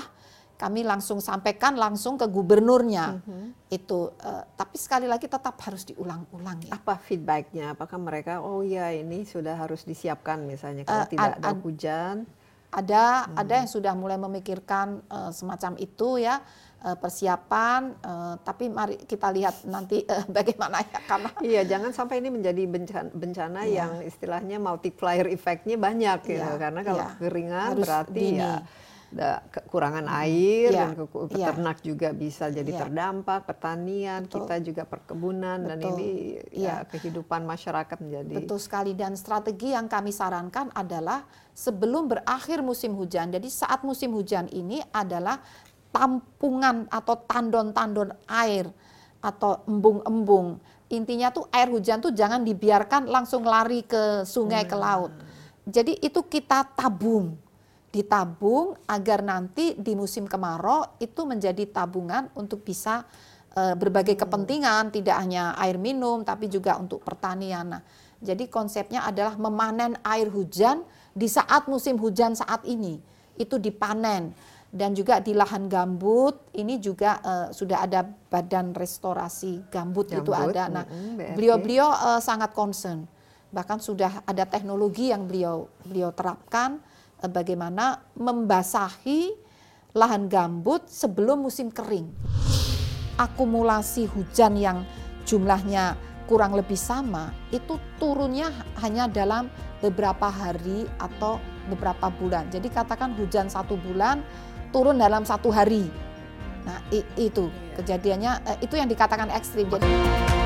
[0.60, 3.24] kami langsung sampaikan langsung ke gubernurnya.
[3.72, 6.76] Itu uh, tapi sekali lagi tetap harus diulang-ulang ya.
[6.76, 7.72] Apa feedbacknya?
[7.72, 11.64] Apakah mereka oh ya ini sudah harus disiapkan misalnya kalau Eh, tidak ad- ada ad-
[11.64, 12.16] hujan?
[12.70, 16.44] Ada ada yang sudah mulai memikirkan eh, semacam itu ya
[16.84, 17.82] eh, persiapan
[18.40, 20.04] tapi mari kita lihat nanti
[20.36, 23.74] bagaimana ya karena Iya, jangan sampai ini menjadi bencana, bencana Iya.
[23.80, 26.36] yang istilahnya multiplier effect-nya banyak gitu.
[26.36, 27.16] Iya, Karena kalau iya.
[27.16, 28.44] keringan Harus berarti dini.
[28.44, 28.54] ya
[29.50, 31.06] kekurangan air Iya, dan iya.
[31.50, 32.80] peternak juga bisa jadi Iya.
[32.86, 34.46] terdampak, pertanian, Betul.
[34.46, 40.14] kita juga perkebunan dan ini ya kehidupan masyarakat menjadi Betul sekali dan strategi yang kami
[40.14, 41.26] sarankan adalah
[41.58, 43.34] sebelum berakhir musim hujan.
[43.34, 45.42] Jadi saat musim hujan ini adalah
[45.90, 48.70] tampungan atau tandon-tandon air
[49.26, 50.62] atau embung-embung.
[50.94, 55.10] Intinya tuh air hujan tuh jangan dibiarkan langsung lari ke sungai ke laut.
[55.66, 57.49] Jadi itu kita tabung.
[57.90, 63.02] Ditabung agar nanti di musim kemarau itu menjadi tabungan untuk bisa
[63.58, 67.66] eh, berbagai kepentingan, tidak hanya air minum tapi juga untuk pertanian.
[67.78, 67.82] Nah,
[68.22, 70.86] jadi konsepnya adalah memanen air hujan
[71.18, 73.02] di saat musim hujan saat ini.
[73.40, 74.36] Itu dipanen
[74.70, 80.54] dan juga di lahan gambut ini juga eh, sudah ada badan restorasi gambut, itu Gambut,
[80.54, 80.70] ada.
[80.70, 80.86] Nah,
[81.34, 83.10] beliau-beliau eh, sangat concern.
[83.50, 86.78] Bahkan sudah ada teknologi yang beliau beliau terapkan
[87.28, 89.36] bagaimana membasahi
[89.98, 92.08] lahan gambut sebelum musim kering
[93.20, 94.88] akumulasi hujan yang
[95.28, 98.48] jumlahnya kurang lebih sama itu turunnya
[98.80, 99.52] hanya dalam
[99.84, 102.48] beberapa hari atau beberapa bulan.
[102.48, 104.24] Jadi katakan hujan satu bulan
[104.72, 105.92] turun dalam satu hari.
[106.64, 106.80] Nah
[107.20, 109.68] itu kejadiannya eh, itu yang dikatakan ekstrim.
[109.68, 110.39] Jadi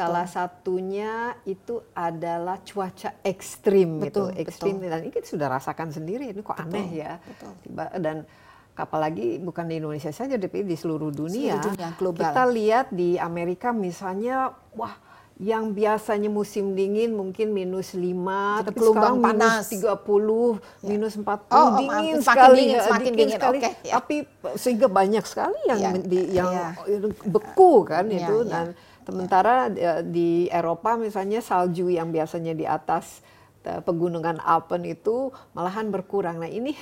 [0.00, 1.12] Salah satunya
[1.44, 4.88] itu adalah cuaca ekstrim gitu, Betul, ekstrim betul.
[4.88, 7.20] dan ini kita sudah rasakan sendiri ini kok aneh ya.
[7.20, 7.52] betul.
[8.00, 8.24] Dan
[8.72, 11.60] apalagi bukan di Indonesia saja tapi di seluruh dunia.
[11.60, 12.16] Seluruh dunia, global.
[12.24, 14.96] Kita lihat di Amerika misalnya wah
[15.36, 18.04] yang biasanya musim dingin mungkin minus 5,
[18.60, 19.72] Jadi tapi sekarang panas.
[19.72, 23.58] minus 30, minus 40, Oh, oh, dingin semakin sekali, dingin, ya, semakin dingin, sekali.
[23.58, 23.92] oke, ya.
[23.96, 24.16] Tapi
[24.56, 26.68] sehingga banyak sekali yang men- di, yang iya.
[27.24, 28.52] beku kan Iya, itu iya.
[28.52, 28.66] dan
[29.10, 33.20] sementara eh, di Eropa misalnya salju yang biasanya di atas
[33.66, 36.38] eh, pegunungan Alpen itu malahan berkurang.
[36.38, 36.72] Nah ini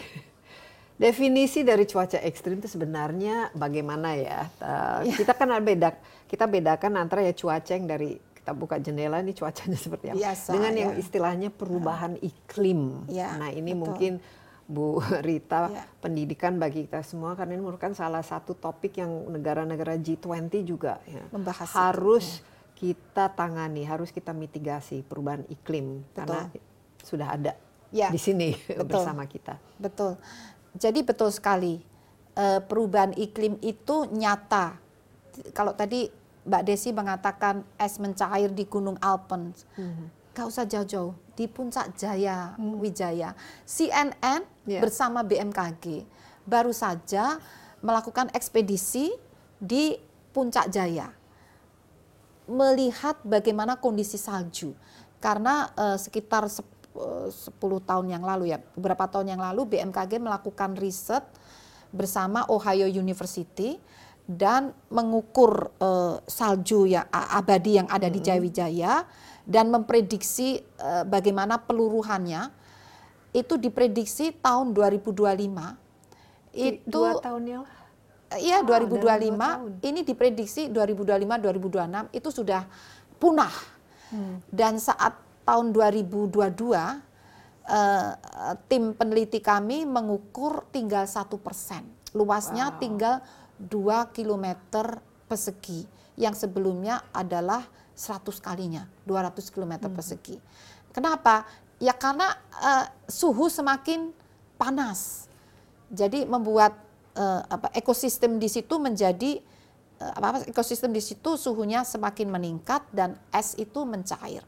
[1.02, 4.40] definisi dari cuaca ekstrim itu sebenarnya bagaimana ya?
[5.04, 5.88] Eh, Kita kan ada beda,
[6.28, 10.50] kita bedakan antara ya cuaca yang dari kita buka jendela ini cuacanya seperti apa, Biasa,
[10.52, 11.00] dengan yang ya.
[11.00, 13.08] istilahnya perubahan iklim.
[13.08, 13.80] Ya, nah ini betul.
[13.80, 14.12] mungkin
[14.68, 15.82] Bu Rita Ya.
[15.98, 21.24] pendidikan bagi kita semua karena ini merupakan salah satu topik yang negara-negara G20 juga ya,
[21.32, 22.26] Membahas itu, harus
[22.76, 26.52] kita tangani, harus kita mitigasi perubahan iklim karena
[27.00, 27.52] sudah ada
[27.88, 28.84] Ya, di sini betul.
[28.86, 29.56] bersama kita.
[29.80, 30.20] Betul.
[30.76, 31.80] Jadi betul sekali
[32.34, 34.76] eh, perubahan iklim itu nyata.
[35.50, 36.12] Kalau tadi
[36.44, 39.56] Mbak Desi mengatakan es mencair di Gunung Alpen,
[40.32, 44.84] gak usah jauh-jauh di Puncak Jaya Wijaya, CNN Ya.
[44.84, 46.04] bersama BMKG
[46.44, 47.40] baru saja
[47.80, 49.08] melakukan ekspedisi
[49.56, 49.96] di
[50.36, 51.08] Puncak Jaya.
[52.48, 54.76] Melihat bagaimana kondisi salju.
[55.24, 60.20] Karena eh, sekitar sep- eh, 10 tahun yang lalu ya beberapa tahun yang lalu BMKG
[60.20, 61.24] melakukan riset
[61.88, 63.80] bersama Ohio University
[64.28, 69.08] dan mengukur eh, salju yang a- abadi yang ada di Jayawijaya
[69.48, 72.57] dan memprediksi eh, bagaimana peluruhannya
[73.32, 75.88] itu diprediksi tahun 2025
[76.56, 77.64] itu dua tahun yang.
[78.28, 79.72] Iya, dalam 2025 dua tahun.
[79.88, 82.62] ini diprediksi 2025 2026 itu sudah
[83.16, 83.54] punah.
[84.12, 84.40] Hmm.
[84.48, 85.16] Dan saat
[85.48, 86.28] tahun 2022
[87.68, 88.12] eh,
[88.68, 93.24] tim peneliti kami mengukur tinggal satu persen, luasnya tinggal
[93.60, 94.46] 2 km
[95.28, 95.84] persegi,
[96.16, 97.64] yang sebelumnya adalah
[97.96, 99.96] 100 kalinya, 200 km Hmm.
[99.96, 100.36] persegi.
[100.92, 101.44] Kenapa?
[101.78, 104.10] Ya karena eh, suhu semakin
[104.58, 105.30] panas,
[105.88, 106.74] jadi membuat
[107.14, 109.38] eh, apa ekosistem di situ menjadi
[110.02, 114.42] eh, apa, apa ekosistem di situ suhunya semakin meningkat dan es itu mencair.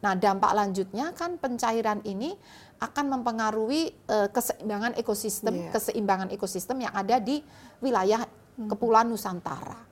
[0.00, 2.32] Nah, dampak lanjutnya kan pencairan ini
[2.80, 5.70] akan mempengaruhi eh, keseimbangan ekosistem, Iya.
[5.76, 7.44] keseimbangan ekosistem yang ada di
[7.84, 8.24] wilayah
[8.60, 9.88] Kepulauan Nusantara.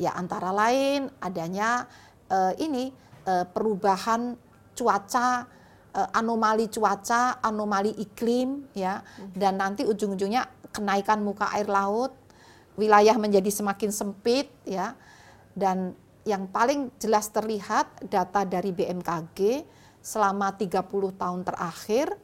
[0.00, 1.84] Ya antara lain adanya
[2.32, 2.88] uh, ini
[3.28, 4.34] uh, perubahan
[4.72, 5.59] cuaca, uh,
[5.92, 9.02] anomali cuaca, anomali iklim, ya,
[9.34, 12.14] dan nanti ujung-ujungnya kenaikan muka air laut,
[12.78, 14.94] wilayah menjadi semakin sempit, ya,
[15.58, 19.64] dan yang paling jelas terlihat data dari BMKG
[20.00, 22.16] selama 30 tahun terakhir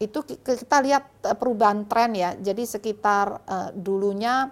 [0.00, 2.32] itu kita lihat eh, perubahan tren ya.
[2.40, 4.48] Jadi sekitar uh, dulunya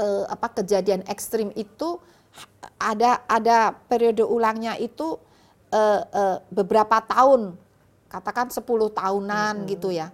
[0.00, 2.00] uh, apa kejadian ekstrim itu
[2.80, 5.20] ada ada periode ulangnya itu
[5.72, 7.56] uh, uh, beberapa tahun,
[8.12, 8.60] katakan 10
[8.92, 9.68] tahunan hmm.
[9.72, 10.12] gitu ya.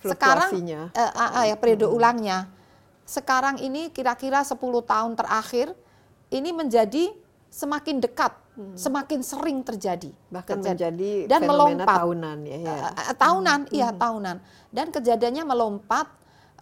[0.00, 1.96] Sekarang uh, uh, uh, ya periode hmm.
[1.96, 2.38] ulangnya.
[3.04, 5.76] Sekarang ini kira-kira 10 tahun terakhir
[6.32, 7.12] ini menjadi
[7.52, 8.76] semakin dekat, hmm.
[8.76, 10.10] semakin sering terjadi.
[10.32, 12.58] Bahkan menjadi dan melompat tahunan ya.
[12.64, 12.74] ya.
[12.90, 13.76] Uh, tahunan, hmm.
[13.76, 14.36] iya tahunan.
[14.72, 16.08] Dan kejadiannya melompat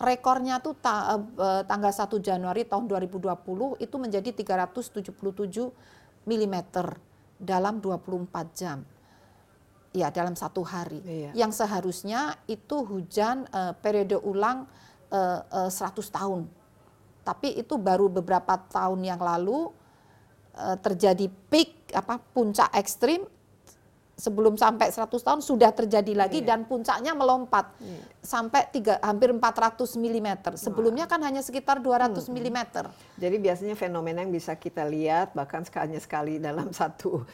[0.02, 5.14] rekornya tuh ta, uh, tanggal 1 Januari tahun 2020 itu menjadi 377
[6.26, 6.56] mm
[7.42, 8.86] dalam 24 jam.
[9.92, 11.04] Ya, dalam satu hari.
[11.04, 11.30] Iya.
[11.36, 14.64] Yang seharusnya itu hujan uh, periode ulang
[15.12, 16.48] uh, uh, 100 tahun.
[17.20, 19.68] Tapi itu baru beberapa tahun yang lalu
[20.56, 23.28] uh, terjadi peak apa puncak ekstrim
[24.16, 26.54] sebelum sampai 100 tahun sudah terjadi lagi yeah.
[26.54, 28.04] dan puncaknya melompat yeah.
[28.20, 30.28] sampai tiga, hampir 400 mm.
[30.54, 32.38] Sebelumnya kan hanya sekitar 200 hmm.
[32.38, 32.58] mm.
[33.18, 37.24] Jadi biasanya fenomena yang bisa kita lihat bahkan sekali sekali dalam satu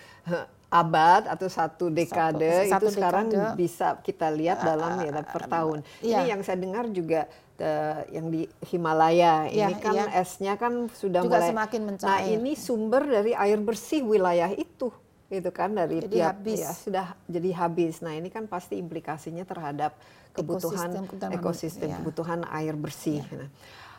[0.68, 2.96] abad atau satu dekade satu, satu itu dekade.
[3.00, 5.78] sekarang bisa kita lihat dalam ya per tahun.
[5.80, 7.24] Uh, Ini yang saya dengar juga
[7.56, 10.04] uh, yang di Himalaya ya, ini kan ya.
[10.20, 12.08] esnya kan sudah Juga mulai semakin mencair.
[12.12, 14.92] Nah, ini sumber dari air bersih wilayah itu
[15.28, 16.60] itu kan dari jadi tiap habis.
[16.64, 18.00] ya sudah jadi habis.
[18.00, 19.92] Nah, ini kan pasti implikasinya terhadap
[20.32, 21.96] kebutuhan ekosistem, ekosistem ya.
[22.00, 23.20] kebutuhan air bersih.
[23.28, 23.44] Ya.
[23.44, 23.48] Nah,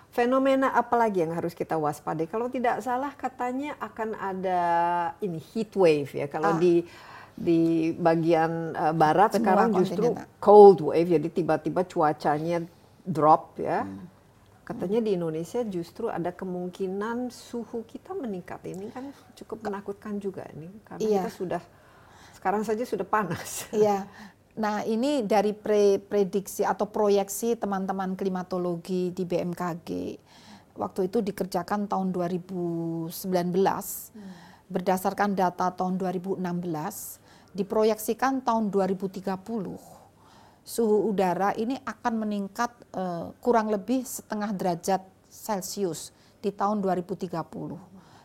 [0.10, 2.26] fenomena apa lagi yang harus kita waspadai?
[2.26, 4.62] Kalau tidak salah katanya akan ada
[5.22, 6.26] ini heat wave ya.
[6.26, 6.60] Kalau ah.
[6.60, 6.82] di
[7.40, 10.12] di bagian uh, barat Benua sekarang justru
[10.42, 12.66] cold wave jadi tiba-tiba cuacanya
[13.06, 13.86] drop ya.
[13.86, 14.09] Hmm.
[14.70, 18.62] Katanya di Indonesia justru ada kemungkinan suhu kita meningkat.
[18.70, 21.26] Ini kan cukup menakutkan juga ini karena iya.
[21.26, 21.62] kita sudah
[22.38, 23.66] sekarang saja sudah panas.
[23.74, 24.06] Iya.
[24.62, 29.90] Nah, ini dari pre prediksi atau proyeksi teman-teman klimatologi di BMKG.
[30.78, 33.10] Waktu itu dikerjakan tahun 2019.
[33.10, 34.32] Hmm.
[34.70, 36.46] Berdasarkan data tahun 2016,
[37.58, 39.99] diproyeksikan tahun 2030
[40.70, 47.26] suhu udara ini akan meningkat uh, kurang lebih setengah derajat Celcius di tahun 2030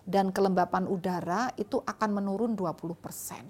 [0.04, 3.48] dan kelembapan udara itu akan menurun 20 persen.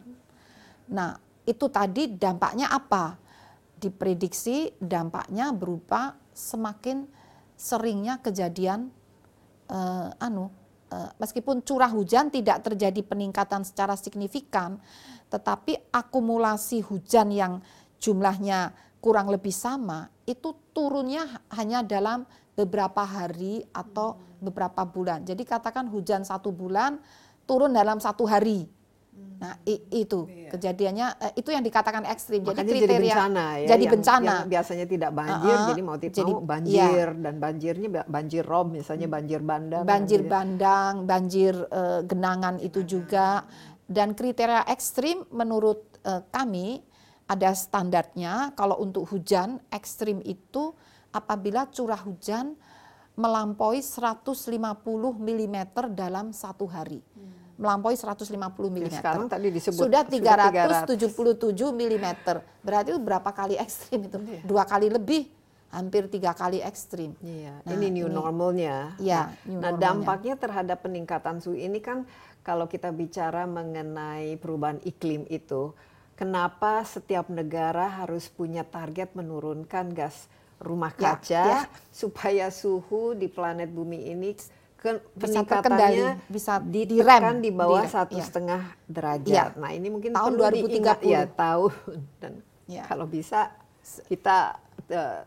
[0.94, 3.18] Nah itu tadi dampaknya apa?
[3.74, 7.10] Diprediksi dampaknya berupa semakin
[7.58, 8.94] seringnya kejadian
[9.74, 10.46] uh, anu
[10.94, 14.78] uh, meskipun curah hujan tidak terjadi peningkatan secara signifikan,
[15.34, 17.58] tetapi akumulasi hujan yang
[18.04, 21.24] jumlahnya kurang lebih sama, itu turunnya
[21.56, 25.24] hanya dalam beberapa hari atau beberapa bulan.
[25.24, 27.00] Jadi katakan hujan satu bulan
[27.48, 28.68] turun dalam satu hari.
[29.14, 30.50] Nah itu iya.
[30.50, 32.42] kejadiannya eh, itu yang dikatakan ekstrim.
[32.42, 33.68] Makanya jadi kriteria jadi bencana ya.
[33.68, 34.34] Jadi yang, bencana.
[34.34, 37.22] Yang biasanya tidak banjir, uh, jadi mau tidak jadi, mau banjir ya.
[37.24, 39.84] dan banjirnya banjir rob misalnya banjir bandang.
[39.84, 43.44] Banjir bandang, banjir uh, genangan itu juga.
[43.84, 46.80] Dan kriteria ekstrim menurut uh, kami
[47.24, 50.76] ada standarnya kalau untuk hujan ekstrim itu
[51.08, 52.58] apabila curah hujan
[53.14, 54.34] melampaui 150
[55.22, 55.56] mm
[55.94, 57.00] dalam satu hari.
[57.14, 57.32] Hmm.
[57.54, 58.98] Melampaui 150 mm.
[58.98, 62.06] sekarang tadi disebut sudah 377 mm.
[62.66, 64.18] Berarti itu berapa kali ekstrim itu?
[64.18, 64.42] Iya.
[64.42, 65.30] Dua kali lebih
[65.70, 67.14] hampir tiga kali ekstrim.
[67.22, 68.94] Iya, nah, ini new ini, normalnya.
[69.02, 72.06] Ya, nah, new nah dampaknya terhadap peningkatan suhu ini kan
[72.46, 75.74] kalau kita bicara mengenai perubahan iklim itu,
[76.14, 80.26] kenapa setiap negara harus punya target menurunkan gas
[80.62, 81.60] rumah ya, kaca ya, ya.
[81.90, 84.32] supaya suhu di planet bumi ini
[84.78, 88.24] ke peningkatannya bisa direm di bawah satu ya.
[88.24, 89.56] setengah derajat.
[89.56, 89.56] Ya.
[89.56, 91.72] Nah ini mungkin tahun 2030 ya tahun
[92.20, 92.32] dan
[92.68, 92.84] ya.
[92.84, 93.48] kalau bisa
[94.08, 94.60] kita
[94.92, 95.20] uh,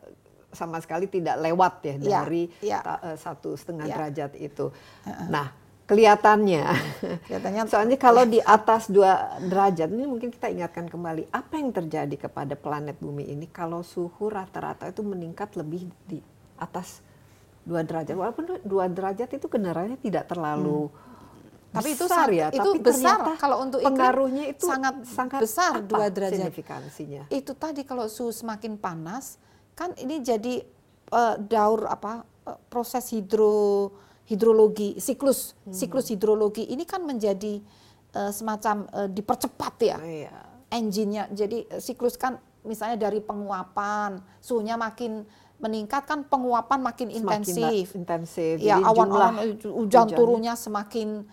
[0.54, 2.80] sama sekali tidak lewat ya, ya dari ya.
[2.86, 3.96] uh, satu setengah ya.
[3.98, 4.70] derajat itu.
[4.70, 5.28] Uh -uh.
[5.34, 5.48] Nah
[5.88, 6.64] kelihatannya.
[7.26, 7.62] Kelihatannya.
[7.72, 12.54] Soalnya kalau di atas dua derajat ini mungkin kita ingatkan kembali apa yang terjadi kepada
[12.60, 16.20] planet bumi ini kalau suhu rata-rata itu meningkat lebih di
[16.60, 17.00] atas
[17.64, 18.14] dua derajat.
[18.14, 21.06] Walaupun dua derajat itu kedengarannya tidak terlalu hmm.
[21.68, 26.08] Tapi itu besar ya, itu tapi besar kalau untuk pengaruhnya itu sangat sangat besar dua
[26.08, 26.50] derajat.
[26.50, 27.24] Signifikansinya.
[27.30, 29.36] Itu tadi kalau suhu semakin panas
[29.78, 30.64] kan ini jadi
[31.12, 33.94] uh, daur apa uh, proses hidro
[34.28, 35.72] hidrologi siklus hmm.
[35.72, 37.64] siklus hidrologi ini kan menjadi
[38.14, 39.98] uh, semacam uh, dipercepat ya.
[40.04, 40.36] Iya.
[40.68, 41.32] Engine-nya.
[41.32, 42.36] Jadi uh, siklus kan
[42.68, 45.24] misalnya dari penguapan, suhunya makin
[45.58, 47.86] meningkat kan penguapan makin semakin intensif.
[47.96, 48.56] intensif.
[48.62, 51.24] Ya awan-awan hujan turunnya semakin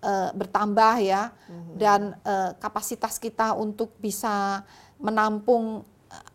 [0.00, 1.34] uh, bertambah ya.
[1.50, 1.74] Hmm.
[1.74, 4.62] Dan uh, kapasitas kita untuk bisa
[5.02, 5.82] menampung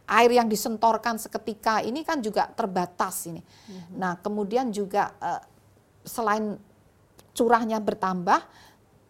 [0.09, 3.39] air yang disentorkan seketika ini kan juga terbatas ini.
[3.39, 3.95] Hmm.
[3.95, 5.39] Nah, kemudian juga uh,
[6.09, 6.57] selain
[7.37, 8.41] curahnya bertambah,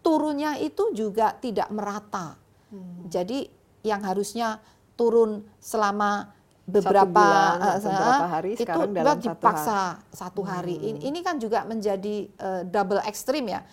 [0.04, 2.36] turunnya itu juga tidak merata.
[2.68, 3.08] Hmm.
[3.08, 3.48] Jadi
[3.80, 4.60] yang harusnya
[4.94, 6.28] turun selama
[6.68, 10.20] beberapa, bulan, uh, beberapa hari itu sekarang dalam dipaksa satu hari.
[10.20, 10.76] Satu hari.
[10.76, 11.08] Hmm.
[11.08, 13.64] Ini, kan juga menjadi uh, double ekstrim ya.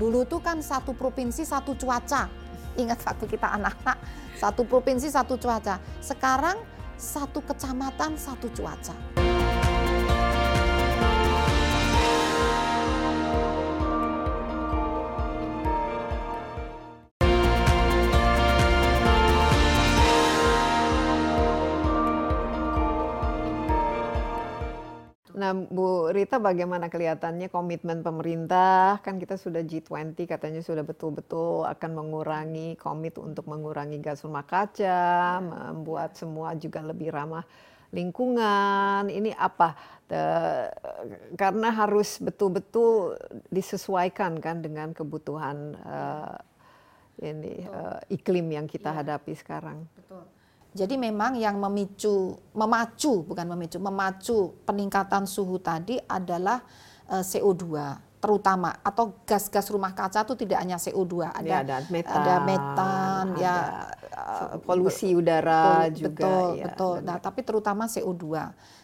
[0.00, 2.26] Dulu tuh kan satu provinsi satu cuaca.
[2.80, 3.98] Ingat waktu kita anak-anak,
[4.40, 5.76] satu provinsi satu cuaca.
[6.00, 6.56] Sekarang
[6.96, 9.29] satu kecamatan satu cuaca.
[25.50, 29.02] Nah, Bu Rita bagaimana kelihatannya komitmen pemerintah?
[29.02, 35.42] Kan kita sudah G20 katanya sudah betul-betul akan mengurangi komit untuk mengurangi gas rumah kaca,
[35.42, 37.42] membuat semua juga lebih ramah
[37.90, 39.10] lingkungan.
[39.10, 39.74] Ini apa?
[40.06, 40.22] The,
[41.34, 43.18] karena harus betul-betul
[43.50, 46.38] disesuaikan kan dengan kebutuhan uh,
[47.26, 49.02] ini uh, iklim yang kita ya.
[49.02, 49.82] hadapi sekarang.
[49.98, 50.22] Betul.
[50.70, 56.62] Jadi memang yang memicu, memacu bukan memicu, memacu peningkatan suhu tadi adalah
[57.10, 57.64] eh, CO2
[58.20, 63.24] terutama atau gas-gas rumah kaca itu tidak hanya CO2 ada ya, ada metan, ada metan
[63.32, 63.54] ada ya
[64.12, 66.94] eh, polusi udara pol, juga betul ya, betul.
[67.00, 68.24] Nah, tapi terutama CO2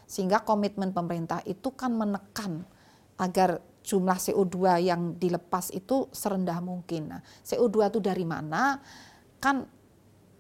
[0.08, 2.64] sehingga komitmen pemerintah itu kan menekan
[3.20, 7.14] agar jumlah CO2 yang dilepas itu serendah mungkin.
[7.14, 8.80] Nah, CO2 itu dari mana?
[9.38, 9.68] Kan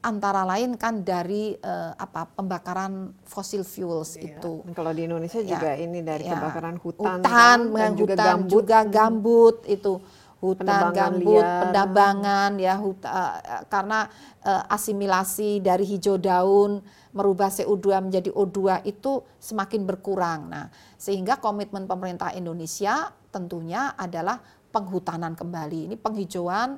[0.02, 4.38] antara lain kan dari uh, apa pembakaran fossil fuels iya.
[4.38, 4.62] itu.
[4.76, 8.26] Kalau di Indonesia ya, juga ini dari ya, kebakaran hutan, hutan kan, dan juga hutan,
[8.26, 9.92] gambut, juga gambut itu
[10.36, 11.60] hutan gambut, liar.
[11.66, 14.06] pendabangan ya huta, uh, karena
[14.44, 16.84] uh, asimilasi dari hijau daun
[17.16, 20.52] merubah CO2 menjadi O2 itu semakin berkurang.
[20.52, 20.68] Nah,
[21.00, 24.36] sehingga komitmen pemerintah Indonesia tentunya adalah
[24.68, 25.88] penghutanan kembali.
[25.88, 26.76] Ini penghijauan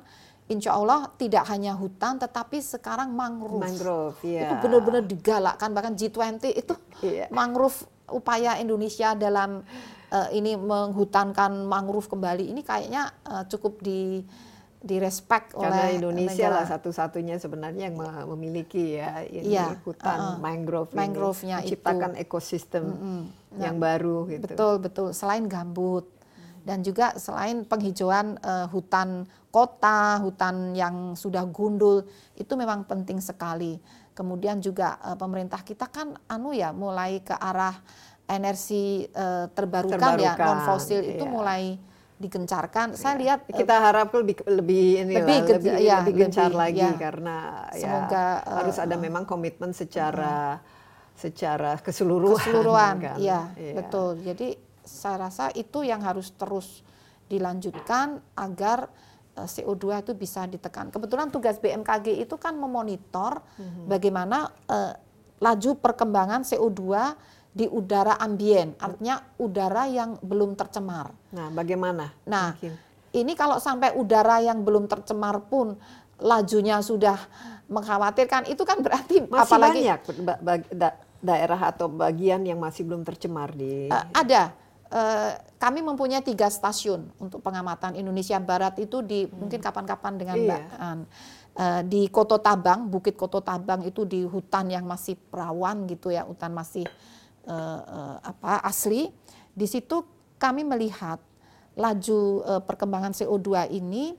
[0.49, 3.61] insya Allah tidak hanya hutan tetapi sekarang mangrove.
[3.61, 4.49] Mangrove, ya.
[4.49, 6.73] Itu benar-benar digalakkan bahkan G20 itu
[7.05, 7.29] yeah.
[7.29, 9.61] mangrove upaya Indonesia dalam
[10.09, 14.25] uh, ini menghutankan mangrove kembali ini kayaknya uh, cukup di
[14.79, 16.63] direspek oleh Indonesia negara.
[16.63, 17.99] lah satu-satunya sebenarnya yang
[18.31, 22.23] memiliki ya ini ya, hutan uh, mangrove mangrove-nya menciptakan itu.
[22.23, 23.21] ekosistem mm -hmm.
[23.59, 24.47] yang nah, baru gitu.
[24.47, 26.07] Betul betul selain gambut
[26.69, 32.05] dan juga selain penghijauan uh, hutan kota, hutan yang sudah gundul
[32.37, 33.81] itu memang penting sekali.
[34.13, 37.73] Kemudian juga uh, pemerintah kita kan anu ya mulai ke arah
[38.29, 41.17] energi uh, terbarukan, terbarukan ya non fosil iya.
[41.17, 41.81] itu mulai
[42.21, 42.93] digencarkan.
[42.93, 43.01] Iya.
[43.01, 46.61] Saya lihat kita uh, harap lebih lebih ini lebih, lah, lebih, ya, lebih gencar lebih,
[46.61, 46.93] lagi ya.
[47.01, 47.37] karena
[47.73, 50.77] ya semoga ya, uh, harus ada memang komitmen secara uh,
[51.17, 52.37] secara keseluruhan.
[52.37, 53.17] Keseluruhan, kan?
[53.17, 54.21] ya, ya betul.
[54.21, 56.83] Jadi saya rasa itu yang harus terus
[57.29, 58.89] dilanjutkan agar
[59.37, 60.89] eh, CO2 itu bisa ditekan.
[60.89, 63.85] Kebetulan tugas BMKG itu kan memonitor mm-hmm.
[63.85, 64.93] bagaimana uh,
[65.39, 66.83] laju perkembangan CO2
[67.49, 71.11] di udara ambien, artinya udara yang belum tercemar.
[71.33, 72.13] Nah, bagaimana?
[72.29, 72.73] Nah, Mungkin.
[73.17, 75.73] ini kalau sampai udara yang belum tercemar pun
[76.21, 77.17] lajunya sudah
[77.65, 79.81] mengkhawatirkan, itu kan berarti masih apalagi
[80.45, 83.89] banyak daerah atau bagian yang masih belum tercemar di.
[83.89, 84.68] Uh, ada Eh,
[85.59, 89.37] kami mempunyai tiga stasiun untuk pengamatan Indonesia Barat itu di hmm.
[89.37, 90.45] mungkin kapan-kapan dengan iya.
[90.49, 90.99] Mbak An.
[91.59, 96.23] Uh, di Koto Tabang, Bukit Koto Tabang itu di hutan yang masih perawan gitu ya,
[96.23, 96.87] hutan masih
[97.45, 99.11] uh, uh, apa asli.
[99.51, 100.01] Di situ
[100.39, 101.19] kami melihat
[101.75, 104.15] laju uh, perkembangan CO2 ini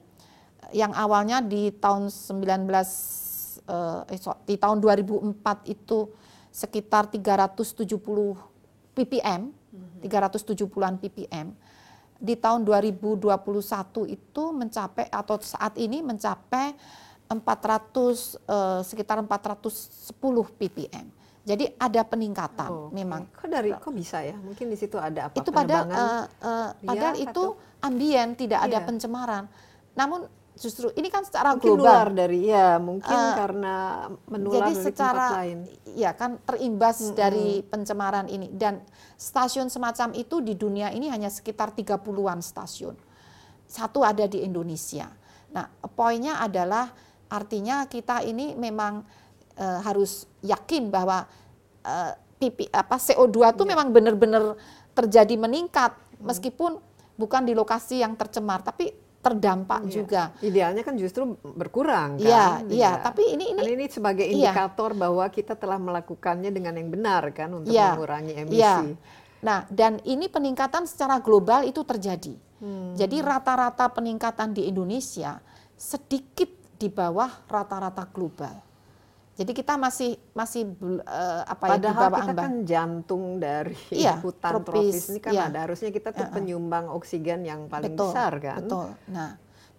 [0.76, 2.68] yang awalnya di tahun 19
[3.66, 4.06] uh,
[4.46, 6.12] di tahun 2004 itu
[6.50, 7.96] sekitar 370
[8.94, 9.42] ppm
[10.00, 11.48] 370-an ppm.
[12.20, 13.24] Di tahun 2021
[14.12, 16.76] itu mencapai atau saat ini mencapai
[17.30, 20.12] 400 eh, sekitar 410
[20.58, 21.06] ppm.
[21.40, 23.24] Jadi ada peningkatan oh, memang.
[23.32, 24.36] Kok dari kok bisa ya?
[24.36, 25.40] Mungkin di situ ada apa?
[25.40, 28.76] Itu padahal uh, uh, padahal itu ambien tidak iya.
[28.76, 29.44] ada pencemaran.
[29.96, 30.28] Namun
[30.60, 32.12] justru ini kan secara mungkin global.
[32.12, 33.76] dari ya mungkin Uh, karena
[34.28, 35.58] menular Jadi dari secara tempat lain.
[35.96, 38.84] ya kan terimbas dari pencemaran ini dan
[39.16, 42.92] stasiun semacam itu di dunia ini hanya sekitar 30-an stasiun.
[43.64, 45.08] Satu ada di Indonesia.
[45.56, 45.64] Nah,
[45.96, 46.92] poinnya adalah
[47.32, 49.00] artinya kita ini memang
[49.56, 51.24] eh, harus yakin bahwa
[51.88, 54.60] eh, pipi apa CO2 itu memang benar-benar
[54.92, 56.80] terjadi meningkat meskipun
[57.16, 59.92] bukan di lokasi yang tercemar tapi terdampak Iya.
[59.92, 60.22] juga.
[60.40, 62.24] Idealnya kan justru berkurang kan.
[62.24, 63.04] Iya, iya, Ya.
[63.04, 64.50] tapi ini ini Kan ini sebagai Iya.
[64.50, 68.42] indikator bahwa kita telah melakukannya dengan yang benar kan untuk Iya, mengurangi iya.
[68.80, 68.96] emisi.
[69.40, 72.36] Nah, dan ini peningkatan secara global itu terjadi.
[72.60, 72.92] Hmm.
[72.92, 75.40] Jadi rata-rata peningkatan di Indonesia
[75.76, 78.69] sedikit di bawah rata-rata global.
[79.30, 80.68] Jadi kita masih masih
[81.00, 82.44] eh, apa ya di Padahal bawah kita ambang.
[82.44, 85.48] kan jantung dari Iya, hutan tropis, tropis, ini kan iya.
[85.48, 86.34] ada harusnya kita tuh Heeh.
[86.34, 88.60] penyumbang oksigen yang paling betul, besar kan.
[88.60, 88.86] Betul.
[89.08, 89.30] Nah,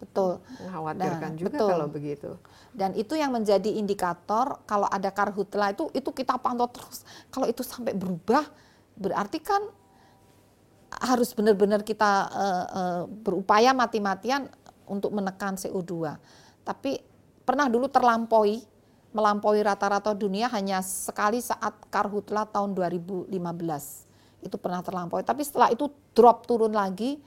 [0.01, 0.31] betul.
[0.65, 1.69] Mengkhawatirkan Nah, juga betul.
[1.69, 2.29] kalau begitu.
[2.73, 7.05] Dan itu yang menjadi indikator kalau ada karhutla itu itu kita pantau terus.
[7.29, 8.41] Kalau itu sampai berubah
[8.97, 9.61] berarti kan
[10.91, 14.49] harus benar-benar kita eh, eh, berupaya mati-matian
[14.89, 16.17] untuk menekan CO2.
[16.65, 16.97] Tapi
[17.45, 18.70] pernah dulu terlampaui
[19.11, 23.31] melampaui rata-rata dunia hanya sekali saat karhutla tahun 2015.
[24.41, 27.21] Itu pernah terlampaui, tapi setelah itu drop turun lagi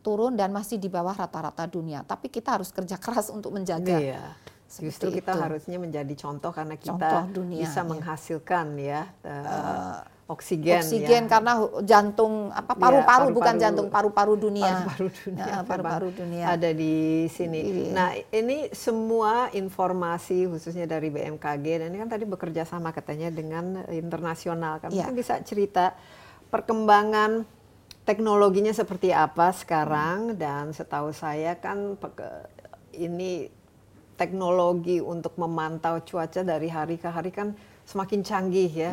[0.00, 2.04] turun dan masih di bawah rata-rata dunia.
[2.04, 4.00] Tapi kita harus kerja keras untuk menjaga.
[4.00, 4.22] Iya.
[4.70, 5.42] Seperti Justru kita itu.
[5.42, 7.90] harusnya menjadi contoh karena kita Contoh dunia, bisa iya.
[7.90, 9.98] menghasilkan ya eh,
[10.30, 10.78] oksigen.
[10.78, 11.28] oksigen ya.
[11.28, 11.52] karena
[11.82, 13.62] jantung apa Iya, paru-paru bukan paru-paru.
[13.66, 14.86] jantung paru-paru dunia.
[14.86, 15.42] Paru-paru dunia.
[15.44, 16.44] Ya, paru-paru dunia.
[16.54, 16.94] Ada di
[17.26, 17.60] sini.
[17.60, 17.90] Iya.
[17.90, 23.82] Nah, ini semua informasi khususnya dari BMKG dan ini kan tadi bekerja sama katanya dengan
[23.90, 24.78] internasional.
[24.78, 25.10] Kan Iya.
[25.10, 25.98] mungkin bisa cerita
[26.48, 27.42] perkembangan
[28.06, 31.94] teknologinya seperti apa sekarang dan setahu saya kan
[32.90, 33.46] ini
[34.18, 37.54] teknologi untuk memantau cuaca dari hari ke hari kan
[37.90, 38.90] semakin canggih ya.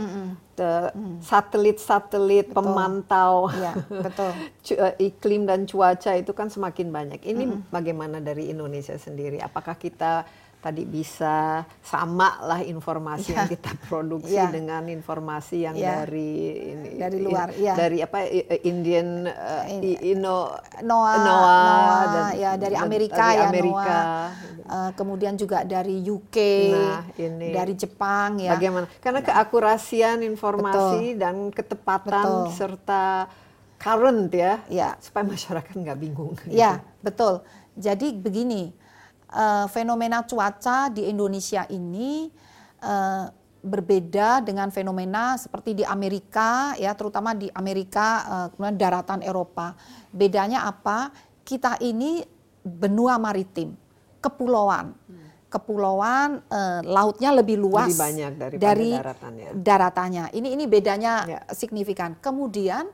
[0.57, 0.89] Te-
[1.21, 4.31] Satelit-satelit pemantau Iya, betul.
[4.83, 7.21] eh, iklim dan cuaca itu kan semakin banyak.
[7.21, 9.37] Ini bagaimana dari Indonesia sendiri?
[9.37, 10.25] Apakah kita
[10.67, 13.53] tadi bisa sama lah informasi yang Ya.
[13.55, 14.51] kita produksi Ya.
[14.51, 16.03] dengan informasi yang Ya.
[16.03, 16.31] dari
[16.75, 17.71] ini, Dari luar, ya.
[17.71, 18.27] dari apa
[18.61, 21.63] Indian eh, NOAA NOAA,
[22.11, 23.95] dan- ya dari Amerika dari ya Amerika.
[23.95, 24.27] NOAA.
[24.67, 26.37] Eh, kemudian juga dari UK,
[26.75, 27.55] Nah, ini.
[27.55, 28.51] dari Jepang ya.
[28.51, 28.91] Bagaimana?
[28.99, 32.51] Karena keakurasian informasi dan ketepatan Betul.
[32.51, 33.31] serta
[33.79, 34.99] current ya, Ya.
[34.99, 36.35] supaya masyarakat nggak bingung.
[36.43, 37.39] Ya, betul.
[37.73, 38.75] Jadi begini,
[39.29, 42.27] eh, fenomena cuaca di Indonesia ini
[42.79, 43.25] eh,
[43.57, 49.75] berbeda dengan fenomena seperti di Amerika, ya, terutama di Amerika, eh, kemudian daratan Eropa.
[50.13, 51.11] Bedanya apa?
[51.43, 52.23] Kita ini
[52.63, 53.75] benua maritim,
[54.19, 54.95] kepulauan.
[55.47, 59.47] Kepulauan eh, lautnya lebih luas Lebih banyak daripada dari daratannya.
[59.55, 60.25] daratannya.
[60.35, 61.39] Ini ini bedanya Ya.
[61.55, 62.19] signifikan.
[62.19, 62.91] Kemudian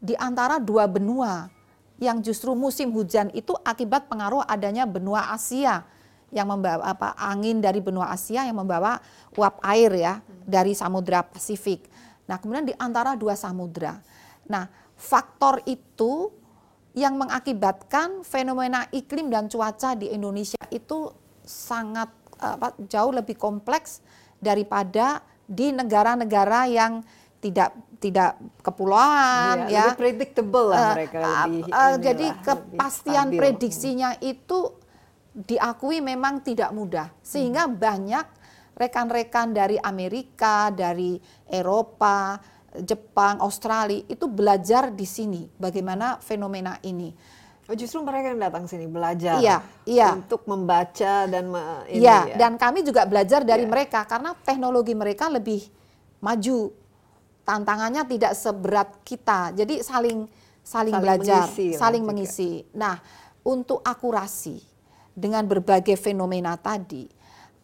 [0.00, 1.52] di antara dua benua
[2.00, 5.84] yang justru musim hujan itu akibat pengaruh adanya benua Asia
[6.32, 8.98] yang membawa apa angin dari benua Asia yang membawa
[9.36, 10.14] uap air ya
[10.48, 11.86] dari Samudra Pasifik.
[12.24, 13.98] Nah, kemudian di antara dua samudra.
[14.46, 16.30] Nah, faktor itu
[16.94, 21.10] yang mengakibatkan fenomena iklim dan cuaca di Indonesia itu
[21.42, 24.02] sangat apa, jauh lebih kompleks
[24.38, 27.02] daripada di negara-negara yang
[27.40, 29.82] tidak tidak kepulauan Iya, ya.
[29.86, 33.38] lebih predictable lah Eh, mereka eh, lebih eh, inilah, jadi lebih kepastian stabil.
[33.38, 34.58] prediksinya itu
[35.32, 37.76] diakui memang tidak mudah sehingga Hmm.
[37.76, 38.26] banyak
[38.72, 42.40] rekan-rekan dari Amerika, dari Eropa,
[42.72, 47.12] Jepang, Australia itu belajar di sini bagaimana fenomena ini.
[47.66, 50.10] Oh, justru mereka yang datang sini belajar Iya, iya.
[50.12, 52.36] untuk membaca dan me- ini Iya, ya.
[52.36, 53.70] dan kami juga belajar dari Iya.
[53.70, 55.68] mereka karena teknologi mereka lebih
[56.18, 56.72] maju.
[57.50, 59.50] Tantangannya tidak seberat kita.
[59.58, 60.30] Jadi saling
[60.62, 62.10] saling, Saling belajar, mengisi saling juga.
[62.14, 62.50] mengisi.
[62.78, 62.94] Nah,
[63.42, 64.62] untuk akurasi
[65.10, 67.10] dengan berbagai fenomena tadi,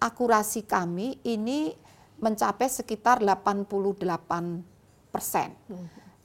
[0.02, 1.70] akurasi kami ini
[2.18, 4.66] mencapai sekitar 88
[5.14, 5.54] persen.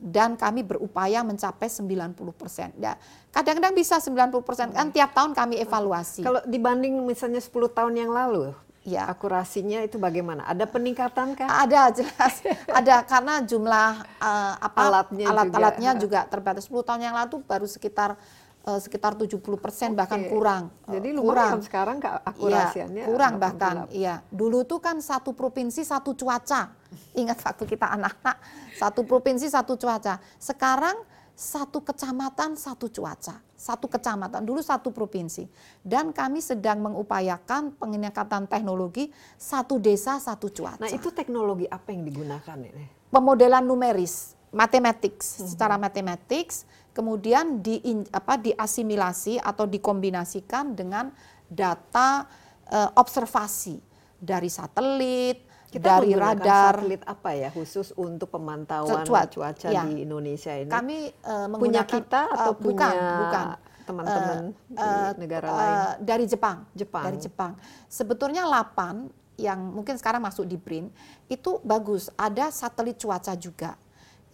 [0.02, 2.74] Dan kami berupaya mencapai 90 persen.
[2.82, 2.98] Ya,
[3.30, 6.26] kadang-kadang bisa 90 persen, kan tiap tahun kami evaluasi.
[6.26, 9.06] Kalau dibanding misalnya 10 tahun yang lalu, Ya.
[9.06, 10.42] akurasinya itu bagaimana?
[10.44, 11.46] Ada peningkatan kah?
[11.46, 12.42] Ada jelas,
[12.82, 16.26] ada karena jumlah eh, apa Alatnya alat-alatnya juga.
[16.26, 16.30] juga.
[16.30, 16.66] terbatas.
[16.66, 18.18] 10 tahun yang lalu baru sekitar
[18.62, 20.74] eh, sekitar 70 persen bahkan kurang.
[20.90, 21.62] Jadi Eh, lumayan kurang.
[21.62, 23.04] sekarang ke Iya, akurasiannya.
[23.06, 23.76] kurang bahkan.
[23.86, 23.94] 88.
[23.94, 26.74] Iya, dulu tuh kan satu provinsi satu cuaca.
[27.14, 28.38] Ingat waktu kita anak-anak,
[28.76, 30.18] satu provinsi satu cuaca.
[30.36, 30.98] Sekarang
[31.42, 35.50] satu kecamatan satu cuaca, satu kecamatan dulu satu provinsi.
[35.82, 39.10] Dan kami sedang mengupayakan peningkatan teknologi
[39.42, 40.78] satu desa satu cuaca.
[40.78, 42.86] Nah itu teknologi apa yang digunakan ini?
[43.10, 45.58] Pemodelan numeris, mathematics, hmm.
[45.58, 47.82] secara mathematics, kemudian di
[48.14, 51.10] apa diasimilasi atau dikombinasikan dengan
[51.50, 52.30] data
[52.70, 53.82] uh, observasi
[54.22, 59.88] dari satelit, kita dari radar satelit apa ya khusus untuk pemantauan cuaca, cuaca ya.
[59.88, 60.68] di Indonesia ini?
[60.68, 63.46] Kami uh, menggunakan punya kita atau uh, bukan, punya bukan
[63.88, 65.76] teman-teman uh, uh, di negara uh, lain?
[66.04, 66.58] Dari Jepang.
[66.76, 67.04] Jepang.
[67.08, 67.52] Dari Jepang.
[67.88, 70.92] Sebetulnya 8 yang mungkin sekarang masuk di BRIN
[71.32, 72.12] itu bagus.
[72.20, 73.80] Ada satelit cuaca juga,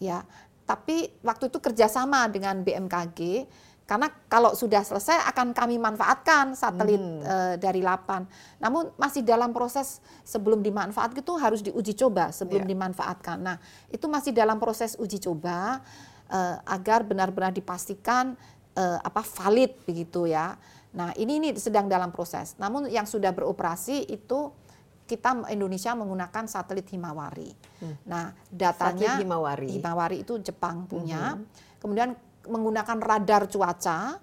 [0.02, 0.26] ya.
[0.68, 3.48] Tapi waktu itu kerjasama dengan BMKG
[3.88, 7.24] karena kalau sudah selesai akan kami manfaatkan satelit hmm.
[7.24, 8.28] uh, dari Lapan.
[8.60, 12.72] Namun masih dalam proses sebelum dimanfaatkan itu harus diuji coba sebelum yeah.
[12.76, 13.40] dimanfaatkan.
[13.40, 13.56] Nah,
[13.88, 15.80] itu masih dalam proses uji coba
[16.28, 18.36] uh, agar benar-benar dipastikan
[18.76, 20.60] uh, apa valid begitu ya.
[20.92, 22.60] Nah, ini ini sedang dalam proses.
[22.60, 24.52] Namun yang sudah beroperasi itu
[25.08, 27.56] kita Indonesia menggunakan satelit Himawari.
[27.80, 27.96] Hmm.
[28.04, 29.72] Nah, datanya satelit Himawari.
[29.80, 31.40] Himawari itu Jepang punya.
[31.40, 31.48] Hmm.
[31.80, 34.20] Kemudian menggunakan radar cuaca,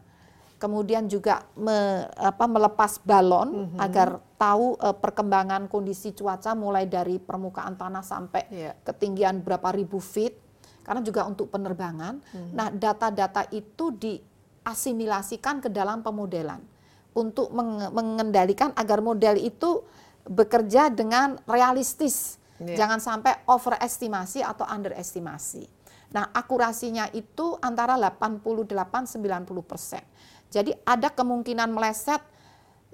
[0.59, 3.79] kemudian juga me, apa, melepas balon mm -hmm.
[3.85, 4.09] agar
[4.41, 8.75] tahu uh, perkembangan kondisi cuaca mulai dari permukaan tanah sampai yeah.
[8.81, 10.33] ketinggian berapa ribu feet,
[10.81, 12.21] karena juga untuk penerbangan.
[12.21, 12.51] Mm -hmm.
[12.57, 16.65] Nah, data-data itu diasimilasikan ke dalam pemodelan
[17.15, 19.85] untuk meng mengendalikan agar model itu
[20.25, 22.73] bekerja dengan realistis, yeah.
[22.73, 25.74] jangan sampai overestimasi atau underestimasi.
[26.15, 29.19] Nah, akurasinya itu antara 88-90
[29.67, 30.03] persen.
[30.47, 32.23] Jadi ada kemungkinan meleset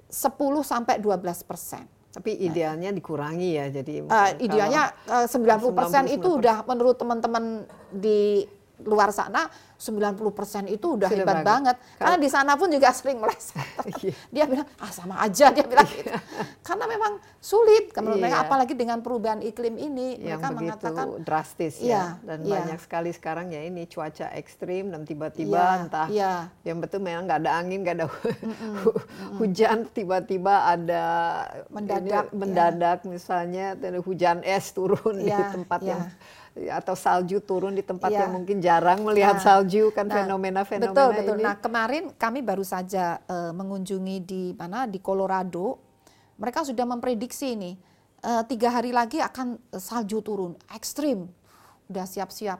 [0.09, 1.85] 10 sampai 12 persen.
[2.11, 8.43] Tapi idealnya dikurangi ya, jadi uh, idealnya uh, 90 persen itu udah menurut teman-teman di
[8.85, 9.47] luar sana
[9.81, 11.75] 90% itu udah Sudah hebat banget.
[11.81, 11.97] banget.
[11.97, 13.65] Karena di sana pun juga sering meleset.
[14.01, 14.13] Iya.
[14.29, 16.13] dia bilang, ah sama aja dia bilang gitu.
[16.61, 18.23] Karena memang sulit menurut iya.
[18.29, 21.89] mereka apalagi dengan perubahan iklim ini yang mereka begitu mengatakan drastis ya.
[21.89, 22.53] Iya, dan iya.
[22.53, 26.33] banyak sekali sekarang ya ini cuaca ekstrim dan tiba-tiba iya, entah iya.
[26.61, 28.73] yang betul memang nggak ada angin, nggak ada mm -mm,
[29.41, 31.05] hujan tiba-tiba ada
[31.73, 33.09] mendadak ini, mendadak iya.
[33.09, 33.65] misalnya
[34.05, 35.89] hujan es turun iya, di tempat iya.
[35.89, 36.01] yang
[36.51, 38.27] atau salju turun di tempat ya.
[38.27, 41.35] yang mungkin jarang melihat nah, salju kan nah, fenomena-fenomena betul betul.
[41.39, 41.43] Ini.
[41.47, 45.79] Nah kemarin kami baru saja uh, mengunjungi di mana di Colorado,
[46.35, 47.71] mereka sudah memprediksi ini
[48.27, 51.31] uh, tiga hari lagi akan salju turun ekstrim,
[51.87, 52.59] udah siap-siap.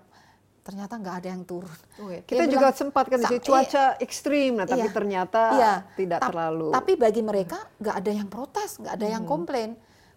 [0.62, 1.80] Ternyata nggak ada yang turun.
[2.00, 2.22] Oh, ya.
[2.22, 5.74] Kita Dia juga bilang, sempat kan di cuaca iya, ekstrim, nah tapi iya, ternyata iya,
[5.98, 6.70] tidak ta terlalu.
[6.72, 9.16] Tapi bagi mereka nggak ada yang protes, nggak ada hmm.
[9.20, 9.70] yang komplain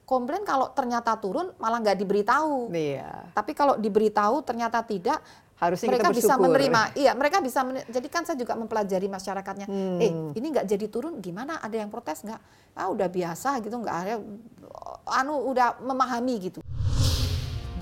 [0.05, 2.70] komplain kalau ternyata turun malah nggak diberitahu.
[2.70, 3.32] Iya.
[3.32, 5.20] Tapi kalau diberitahu ternyata tidak,
[5.59, 6.80] harusnya mereka kita bisa menerima.
[6.94, 7.64] Iya, mereka bisa.
[7.64, 9.66] Men jadi kan saya juga mempelajari masyarakatnya.
[9.66, 9.98] Hmm.
[10.00, 11.59] Eh, ini nggak jadi turun, gimana?
[11.64, 12.40] Ada yang protes nggak?
[12.76, 14.14] Ah, udah biasa gitu, nggak ada.
[15.09, 16.61] Anu udah memahami gitu.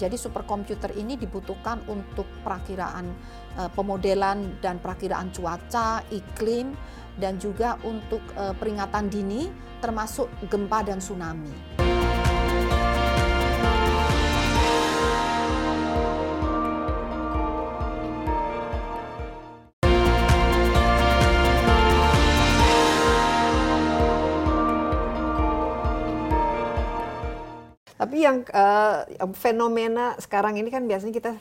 [0.03, 3.07] Jadi superkomputer ini dibutuhkan untuk perakiraan
[3.55, 6.75] uh, pemodelan dan perakiraan cuaca, iklim,
[7.23, 9.47] dan juga untuk uh, peringatan dini,
[9.79, 11.92] termasuk gempa dan tsunami.
[28.03, 29.07] Tapi yang uh,
[29.39, 31.33] fenomena sekarang ini kan biasanya kita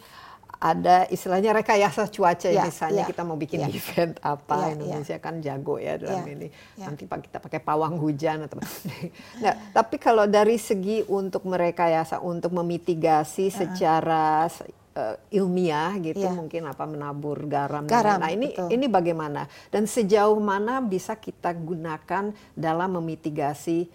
[0.61, 3.67] ada istilahnya rekayasa cuaca ya, misalnya ya, kita mau bikin ya.
[3.73, 5.25] event apa ya, Indonesia ya.
[5.25, 6.47] kan jago ya dalam ya, ini
[6.77, 6.85] ya.
[6.85, 8.61] nanti kita pakai pawang hujan atau
[9.43, 14.45] nah tapi kalau dari segi untuk merekayasa untuk memitigasi secara
[14.93, 16.29] uh, ilmiah gitu ya.
[16.29, 18.69] mungkin apa menabur garam, garam nah ini betul.
[18.69, 23.89] ini bagaimana dan sejauh mana bisa kita gunakan dalam memitigasi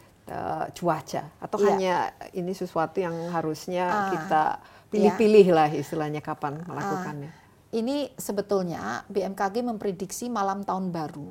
[0.74, 1.68] cuaca atau yeah.
[1.70, 1.94] hanya
[2.34, 4.42] ini sesuatu yang harusnya uh, kita
[4.90, 5.56] pilih-pilih yeah.
[5.56, 7.30] lah istilahnya kapan melakukannya.
[7.30, 7.44] Uh,
[7.78, 11.30] ini sebetulnya BMKG memprediksi malam tahun baru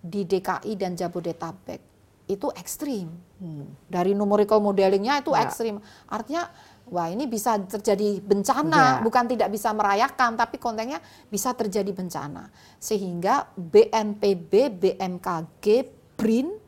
[0.00, 1.80] di DKI dan Jabodetabek
[2.30, 3.10] itu ekstrim.
[3.42, 3.66] Hmm.
[3.90, 5.42] Dari numerical modelingnya itu ya.
[5.44, 5.82] ekstrim.
[6.06, 6.46] Artinya
[6.86, 9.02] wah ini bisa terjadi bencana, ya.
[9.02, 12.48] bukan tidak bisa merayakan, tapi kontennya bisa terjadi bencana.
[12.78, 15.66] Sehingga BNPB, BMKG,
[16.14, 16.59] BRIN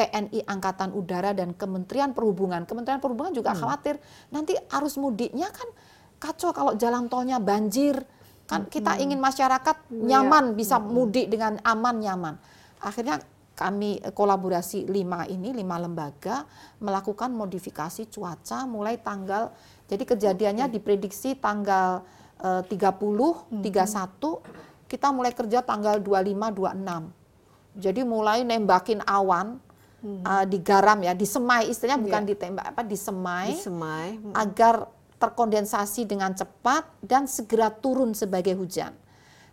[0.00, 2.64] TNI Angkatan Udara dan Kementerian Perhubungan.
[2.64, 3.60] Kementerian Perhubungan juga hmm.
[3.60, 4.00] khawatir
[4.32, 5.68] nanti arus mudiknya kan
[6.16, 8.00] kacau kalau jalan tolnya banjir.
[8.48, 8.72] Kan hmm.
[8.72, 10.16] kita ingin masyarakat iya.
[10.16, 10.88] nyaman bisa hmm.
[10.88, 12.34] mudik dengan aman nyaman.
[12.80, 13.20] Akhirnya
[13.52, 16.48] kami eh, kolaborasi lima ini lima lembaga
[16.80, 19.52] melakukan modifikasi cuaca mulai tanggal
[19.84, 22.06] jadi kejadiannya diprediksi tanggal
[22.38, 23.58] uh, 30, hmm.
[23.58, 27.82] 31 kita mulai kerja tanggal 25 26.
[27.84, 29.58] Jadi mulai nembakin awan
[30.00, 30.22] hmm.
[30.24, 32.30] uh, digaram ya, disemai istilahnya bukan yeah.
[32.34, 34.18] ditembak apa disemai, disemai.
[34.18, 34.32] Hmm.
[34.34, 34.74] agar
[35.20, 38.96] terkondensasi dengan cepat dan segera turun sebagai hujan.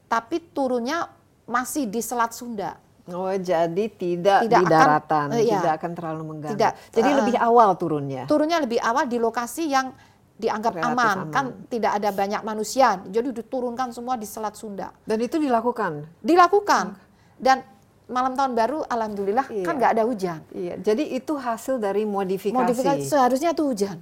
[0.07, 1.11] Tapi turunnya
[1.43, 2.79] masih di Selat Sunda.
[3.07, 6.55] Oh, jadi tidak, tidak di daratan, akan, uh, tidak akan terlalu mengganggu.
[6.59, 6.73] Tidak.
[6.91, 8.23] Jadi uh, lebih awal turunnya.
[8.27, 9.95] Turunnya lebih awal di lokasi yang
[10.37, 10.91] dianggap aman.
[10.91, 12.99] aman, kan tidak ada banyak manusia.
[13.07, 14.91] Jadi diturunkan semua di Selat Sunda.
[15.07, 16.19] Dan itu dilakukan.
[16.19, 16.99] Dilakukan.
[17.39, 17.63] Dan
[18.07, 19.65] malam tahun baru alhamdulillah iya.
[19.67, 20.39] kan nggak ada hujan.
[20.55, 20.79] Iya.
[20.79, 22.55] Jadi itu hasil dari modifikasi.
[22.55, 23.99] Modifikasi seharusnya itu hujan.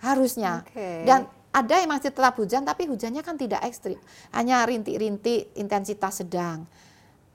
[0.00, 0.64] Harusnya.
[0.68, 1.04] Okay.
[1.04, 4.00] Dan ada yang masih tetap hujan tapi hujannya kan tidak ekstrim.
[4.32, 6.64] Hanya rintik-rintik intensitas sedang.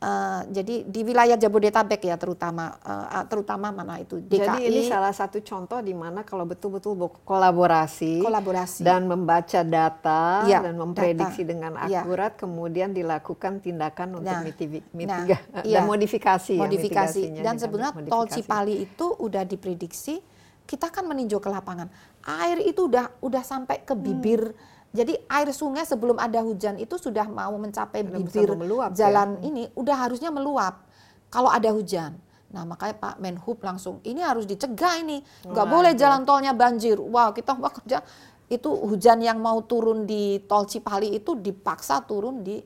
[0.01, 4.33] Uh, jadi di wilayah Jabodetabek ya terutama uh, terutama mana itu DKI.
[4.33, 10.65] Jadi ini salah satu contoh di mana kalau betul-betul kolaborasi, kolaborasi dan membaca data ya,
[10.65, 11.51] dan memprediksi data.
[11.53, 12.01] dengan ya.
[12.01, 12.39] akurat, ya.
[12.41, 15.85] kemudian dilakukan tindakan untuk nah, mitiga, nah, dan ya.
[15.85, 16.57] modifikasi.
[16.57, 18.09] Modifikasi ya, dan sebenarnya modifikasi.
[18.09, 20.17] tol Cipali itu udah diprediksi
[20.65, 21.93] kita kan meninjau ke lapangan,
[22.25, 24.49] air itu udah udah sampai ke bibir.
[24.49, 29.39] Hmm jadi air sungai sebelum ada hujan itu sudah mau mencapai Karena bibir meluap, jalan
[29.39, 29.47] ya?
[29.47, 30.83] ini udah harusnya meluap
[31.31, 32.19] kalau ada hujan.
[32.51, 36.99] Nah makanya Pak Menhub langsung ini harus dicegah ini nggak oh, boleh jalan tolnya banjir.
[36.99, 38.03] Wow kita kerja
[38.51, 42.59] itu hujan yang mau turun di tol Cipali itu dipaksa turun di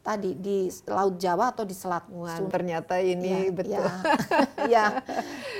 [0.00, 3.72] tadi di Laut Jawa atau di Selat Wah, ternyata ini ya, betul.
[3.80, 3.84] Ya,
[4.66, 4.84] ya.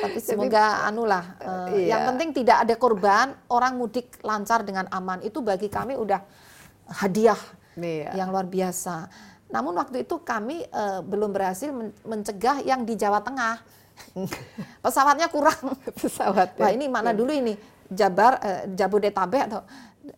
[0.00, 1.36] Tapi semoga anulah.
[1.44, 1.96] Uh, iya.
[1.96, 5.20] Yang penting tidak ada korban, orang mudik lancar dengan aman.
[5.20, 6.24] Itu bagi kami udah
[7.04, 7.38] hadiah
[7.76, 8.16] iya.
[8.16, 9.12] yang luar biasa.
[9.52, 11.68] Namun waktu itu kami uh, belum berhasil
[12.06, 13.60] mencegah yang di Jawa Tengah.
[14.84, 15.76] Pesawatnya kurang.
[16.00, 16.56] Pesawat.
[16.56, 17.18] Wah ini mana ya.
[17.20, 17.52] dulu ini
[17.90, 19.60] Jabar, uh, Jabodetabek atau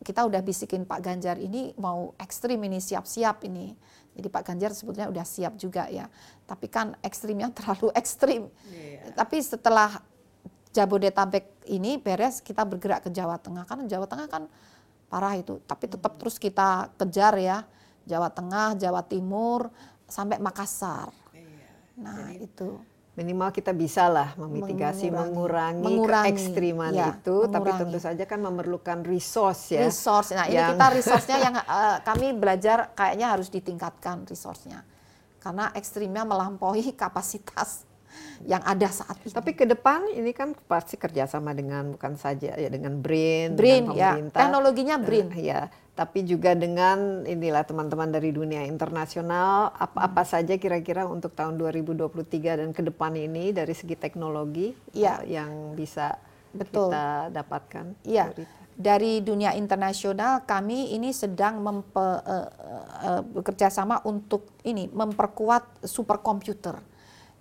[0.07, 3.75] kita udah bisikin Pak Ganjar ini mau ekstrim ini siap-siap ini
[4.13, 6.09] jadi Pak Ganjar sebetulnya udah siap juga ya.
[6.45, 8.53] Tapi kan ekstrimnya terlalu ekstrim.
[8.69, 9.13] Yeah.
[9.17, 10.05] Tapi setelah
[10.73, 13.65] Jabodetabek ini beres, kita bergerak ke Jawa Tengah.
[13.65, 14.49] Karena Jawa Tengah kan
[15.09, 15.61] parah itu.
[15.65, 17.65] Tapi tetap terus kita kejar ya.
[18.03, 19.71] Jawa Tengah, Jawa Timur,
[20.11, 21.15] sampai Makassar.
[21.33, 21.71] Iya.
[22.03, 22.69] Nah Jadi, itu
[23.13, 27.53] minimal kita bisa lah memitigasi mengurangi, mengurangi, keekstriman ya, itu mengurangi.
[27.53, 30.73] tapi tentu saja kan memerlukan resource ya resource nah yang...
[30.73, 34.81] ini kita resource-nya yang uh, kami belajar kayaknya harus ditingkatkan resource-nya
[35.45, 37.85] karena ekstrimnya melampaui kapasitas
[38.45, 39.33] yang ada saat ini.
[39.33, 43.97] Tapi ke depan ini kan pasti kerjasama dengan bukan saja ya dengan BRIN, BRIN dengan
[43.97, 44.11] ya.
[44.13, 44.37] pemerintah.
[44.37, 45.29] Ya, teknologinya BRIN.
[45.33, 45.61] Uh, ya,
[45.93, 50.31] tapi juga dengan inilah teman-teman dari dunia internasional apa-apa hmm.
[50.33, 52.09] saja kira-kira untuk tahun 2023
[52.65, 55.21] dan ke depan ini dari segi teknologi ya.
[55.29, 56.17] yang bisa
[56.57, 56.89] Betul.
[56.89, 58.09] kita dapatkan.
[58.09, 58.33] Iya.
[58.73, 62.49] Dari dunia internasional kami ini sedang mempe, uh,
[63.05, 66.92] uh, bekerja sama untuk ini memperkuat superkomputer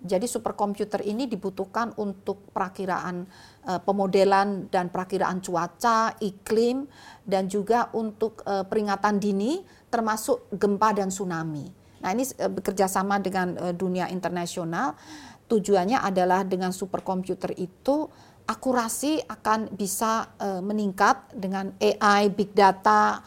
[0.02, 3.22] jadi superkomputer ini dibutuhkan untuk perakiraan
[3.70, 6.90] uh, pemodelan dan perakiraan cuaca, iklim
[7.22, 11.70] dan juga untuk uh, peringatan dini termasuk gempa dan tsunami.
[12.02, 14.98] Nah, ini uh, bekerja sama dengan uh, dunia internasional.
[15.46, 18.10] Tujuannya adalah dengan superkomputer itu
[18.42, 23.22] akurasi akan bisa uh, meningkat dengan AI, big data,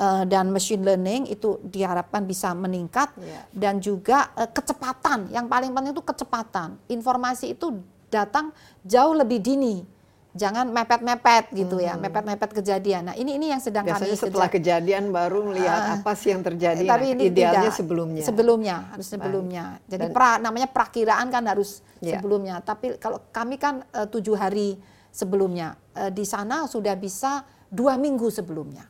[0.00, 3.44] uh, dan machine learning itu diharapkan bisa meningkat yeah.
[3.52, 7.76] dan juga uh, kecepatan yang paling penting itu kecepatan informasi itu
[8.08, 8.50] datang
[8.82, 9.84] jauh lebih dini
[10.30, 12.02] jangan mepet-mepet gitu ya, hmm.
[12.02, 13.10] ya, mepet-mepet kejadian.
[13.10, 16.42] Nah ini ini yang sedang Biasanya kami setelah kejadian baru melihat uh, apa sih yang
[16.46, 16.86] terjadi.
[16.86, 18.22] Tapi nah, ini idealnya tidak, sebelumnya.
[18.22, 19.64] Sebelumnya harus sebelumnya.
[19.90, 22.14] Jadi Dan, pra, namanya perakiraan kan harus yeah.
[22.18, 22.62] sebelumnya.
[22.62, 24.78] Tapi kalau kami kan uh, tujuh hari
[25.10, 28.86] sebelumnya uh, di sana sudah bisa dua minggu sebelumnya.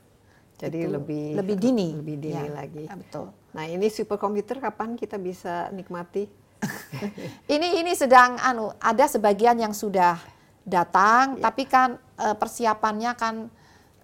[0.61, 2.85] Jadi itu lebih lebih dini, lebih dini ya, lagi.
[2.85, 3.33] Ya, betul.
[3.57, 6.29] Nah ini superkomputer kapan kita bisa nikmati?
[7.55, 10.21] ini ini sedang anu ada sebagian yang sudah
[10.61, 11.49] datang, ya.
[11.49, 13.49] tapi kan uh, persiapannya kan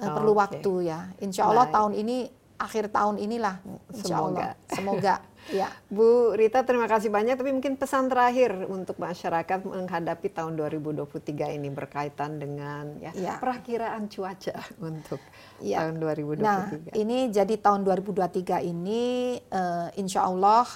[0.01, 0.41] oh, perlu okay.
[0.41, 1.01] waktu ya.
[1.21, 1.77] Insya Allah Baik.
[1.77, 2.17] tahun ini
[2.57, 3.61] akhir tahun inilah.
[3.93, 4.25] Insya Semoga.
[4.25, 4.49] Allah.
[4.73, 5.15] Semoga.
[5.53, 5.71] Ya.
[5.87, 11.69] Bu Rita terima kasih banyak tapi mungkin pesan terakhir untuk masyarakat menghadapi tahun 2023 ini
[11.71, 13.35] berkaitan dengan ya, ya.
[13.39, 14.57] perakiraan cuaca
[14.91, 15.23] untuk
[15.63, 15.87] ya.
[15.87, 16.43] tahun 2023.
[16.43, 16.67] Nah,
[16.99, 20.67] ini jadi tahun 2023 ini uh, insya Allah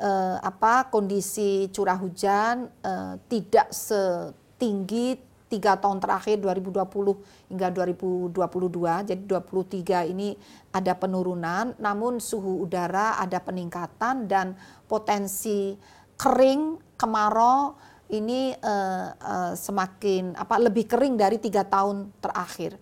[0.00, 9.22] uh, apa kondisi curah hujan uh, tidak setinggi tiga tahun terakhir 2020 hingga 2022 jadi
[9.26, 10.38] 23 ini
[10.70, 14.54] ada penurunan namun suhu udara ada peningkatan dan
[14.86, 15.74] potensi
[16.14, 17.74] kering kemarau
[18.10, 22.76] ini uh, uh, semakin apa lebih kering dari tiga tahun terakhir.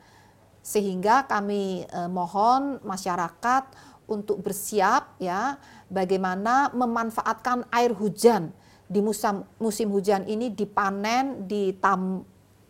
[0.65, 3.65] Sehingga kami uh, mohon masyarakat
[4.09, 5.61] untuk bersiap ya
[5.93, 8.51] bagaimana memanfaatkan air hujan
[8.89, 12.25] di musim musim hujan ini dipanen, ditam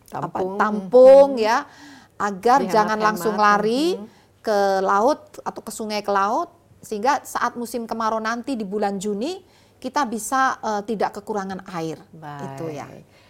[0.09, 0.55] Tampung.
[0.55, 1.41] apa, tampung Hmm.
[1.41, 1.57] ya
[2.17, 4.07] agar jangan langsung lari Hmm.
[4.39, 6.49] ke laut atau ke sungai ke laut
[6.79, 9.39] sehingga saat musim kemarau nanti di bulan Juni
[9.77, 11.99] kita bisa eh, tidak kekurangan air.
[12.49, 12.87] Itu ya.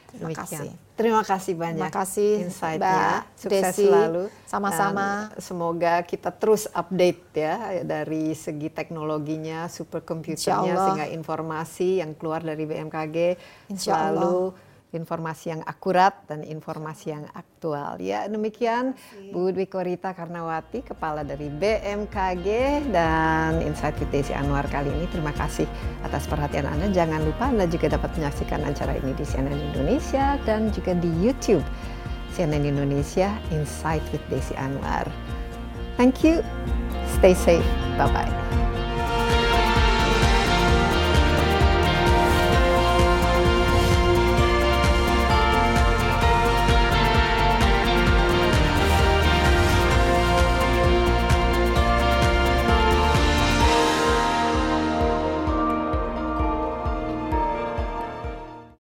[0.10, 0.42] Terima Demikian.
[0.66, 0.70] kasih.
[0.98, 1.86] Terima kasih banyak.
[1.86, 3.30] Terima kasih, insight-nya.
[3.38, 3.86] Sukses Desi.
[3.86, 4.24] selalu.
[4.44, 5.30] Sama-sama.
[5.38, 7.54] Semoga kita terus update ya
[7.86, 10.86] dari segi teknologinya, superkomputernya Allah.
[10.90, 13.38] sehingga informasi yang keluar dari BMKG
[13.70, 14.58] Insya selalu
[14.90, 18.02] informasi yang akurat dan informasi yang aktual.
[18.02, 18.98] Ya, demikian
[19.30, 22.48] Bu Dwi Korita Karnawati, Kepala dari BMKG
[22.90, 25.06] dan Insight with Desi Anwar kali ini.
[25.14, 25.70] Terima kasih
[26.02, 26.90] atas perhatian Anda.
[26.90, 31.66] Jangan lupa Anda juga dapat menyaksikan acara ini di CNN Indonesia dan juga di YouTube
[32.34, 35.06] CNN Indonesia Insight with Desi Anwar.
[36.00, 36.42] Thank you.
[37.20, 37.66] Stay safe.
[38.00, 38.69] Bye-bye.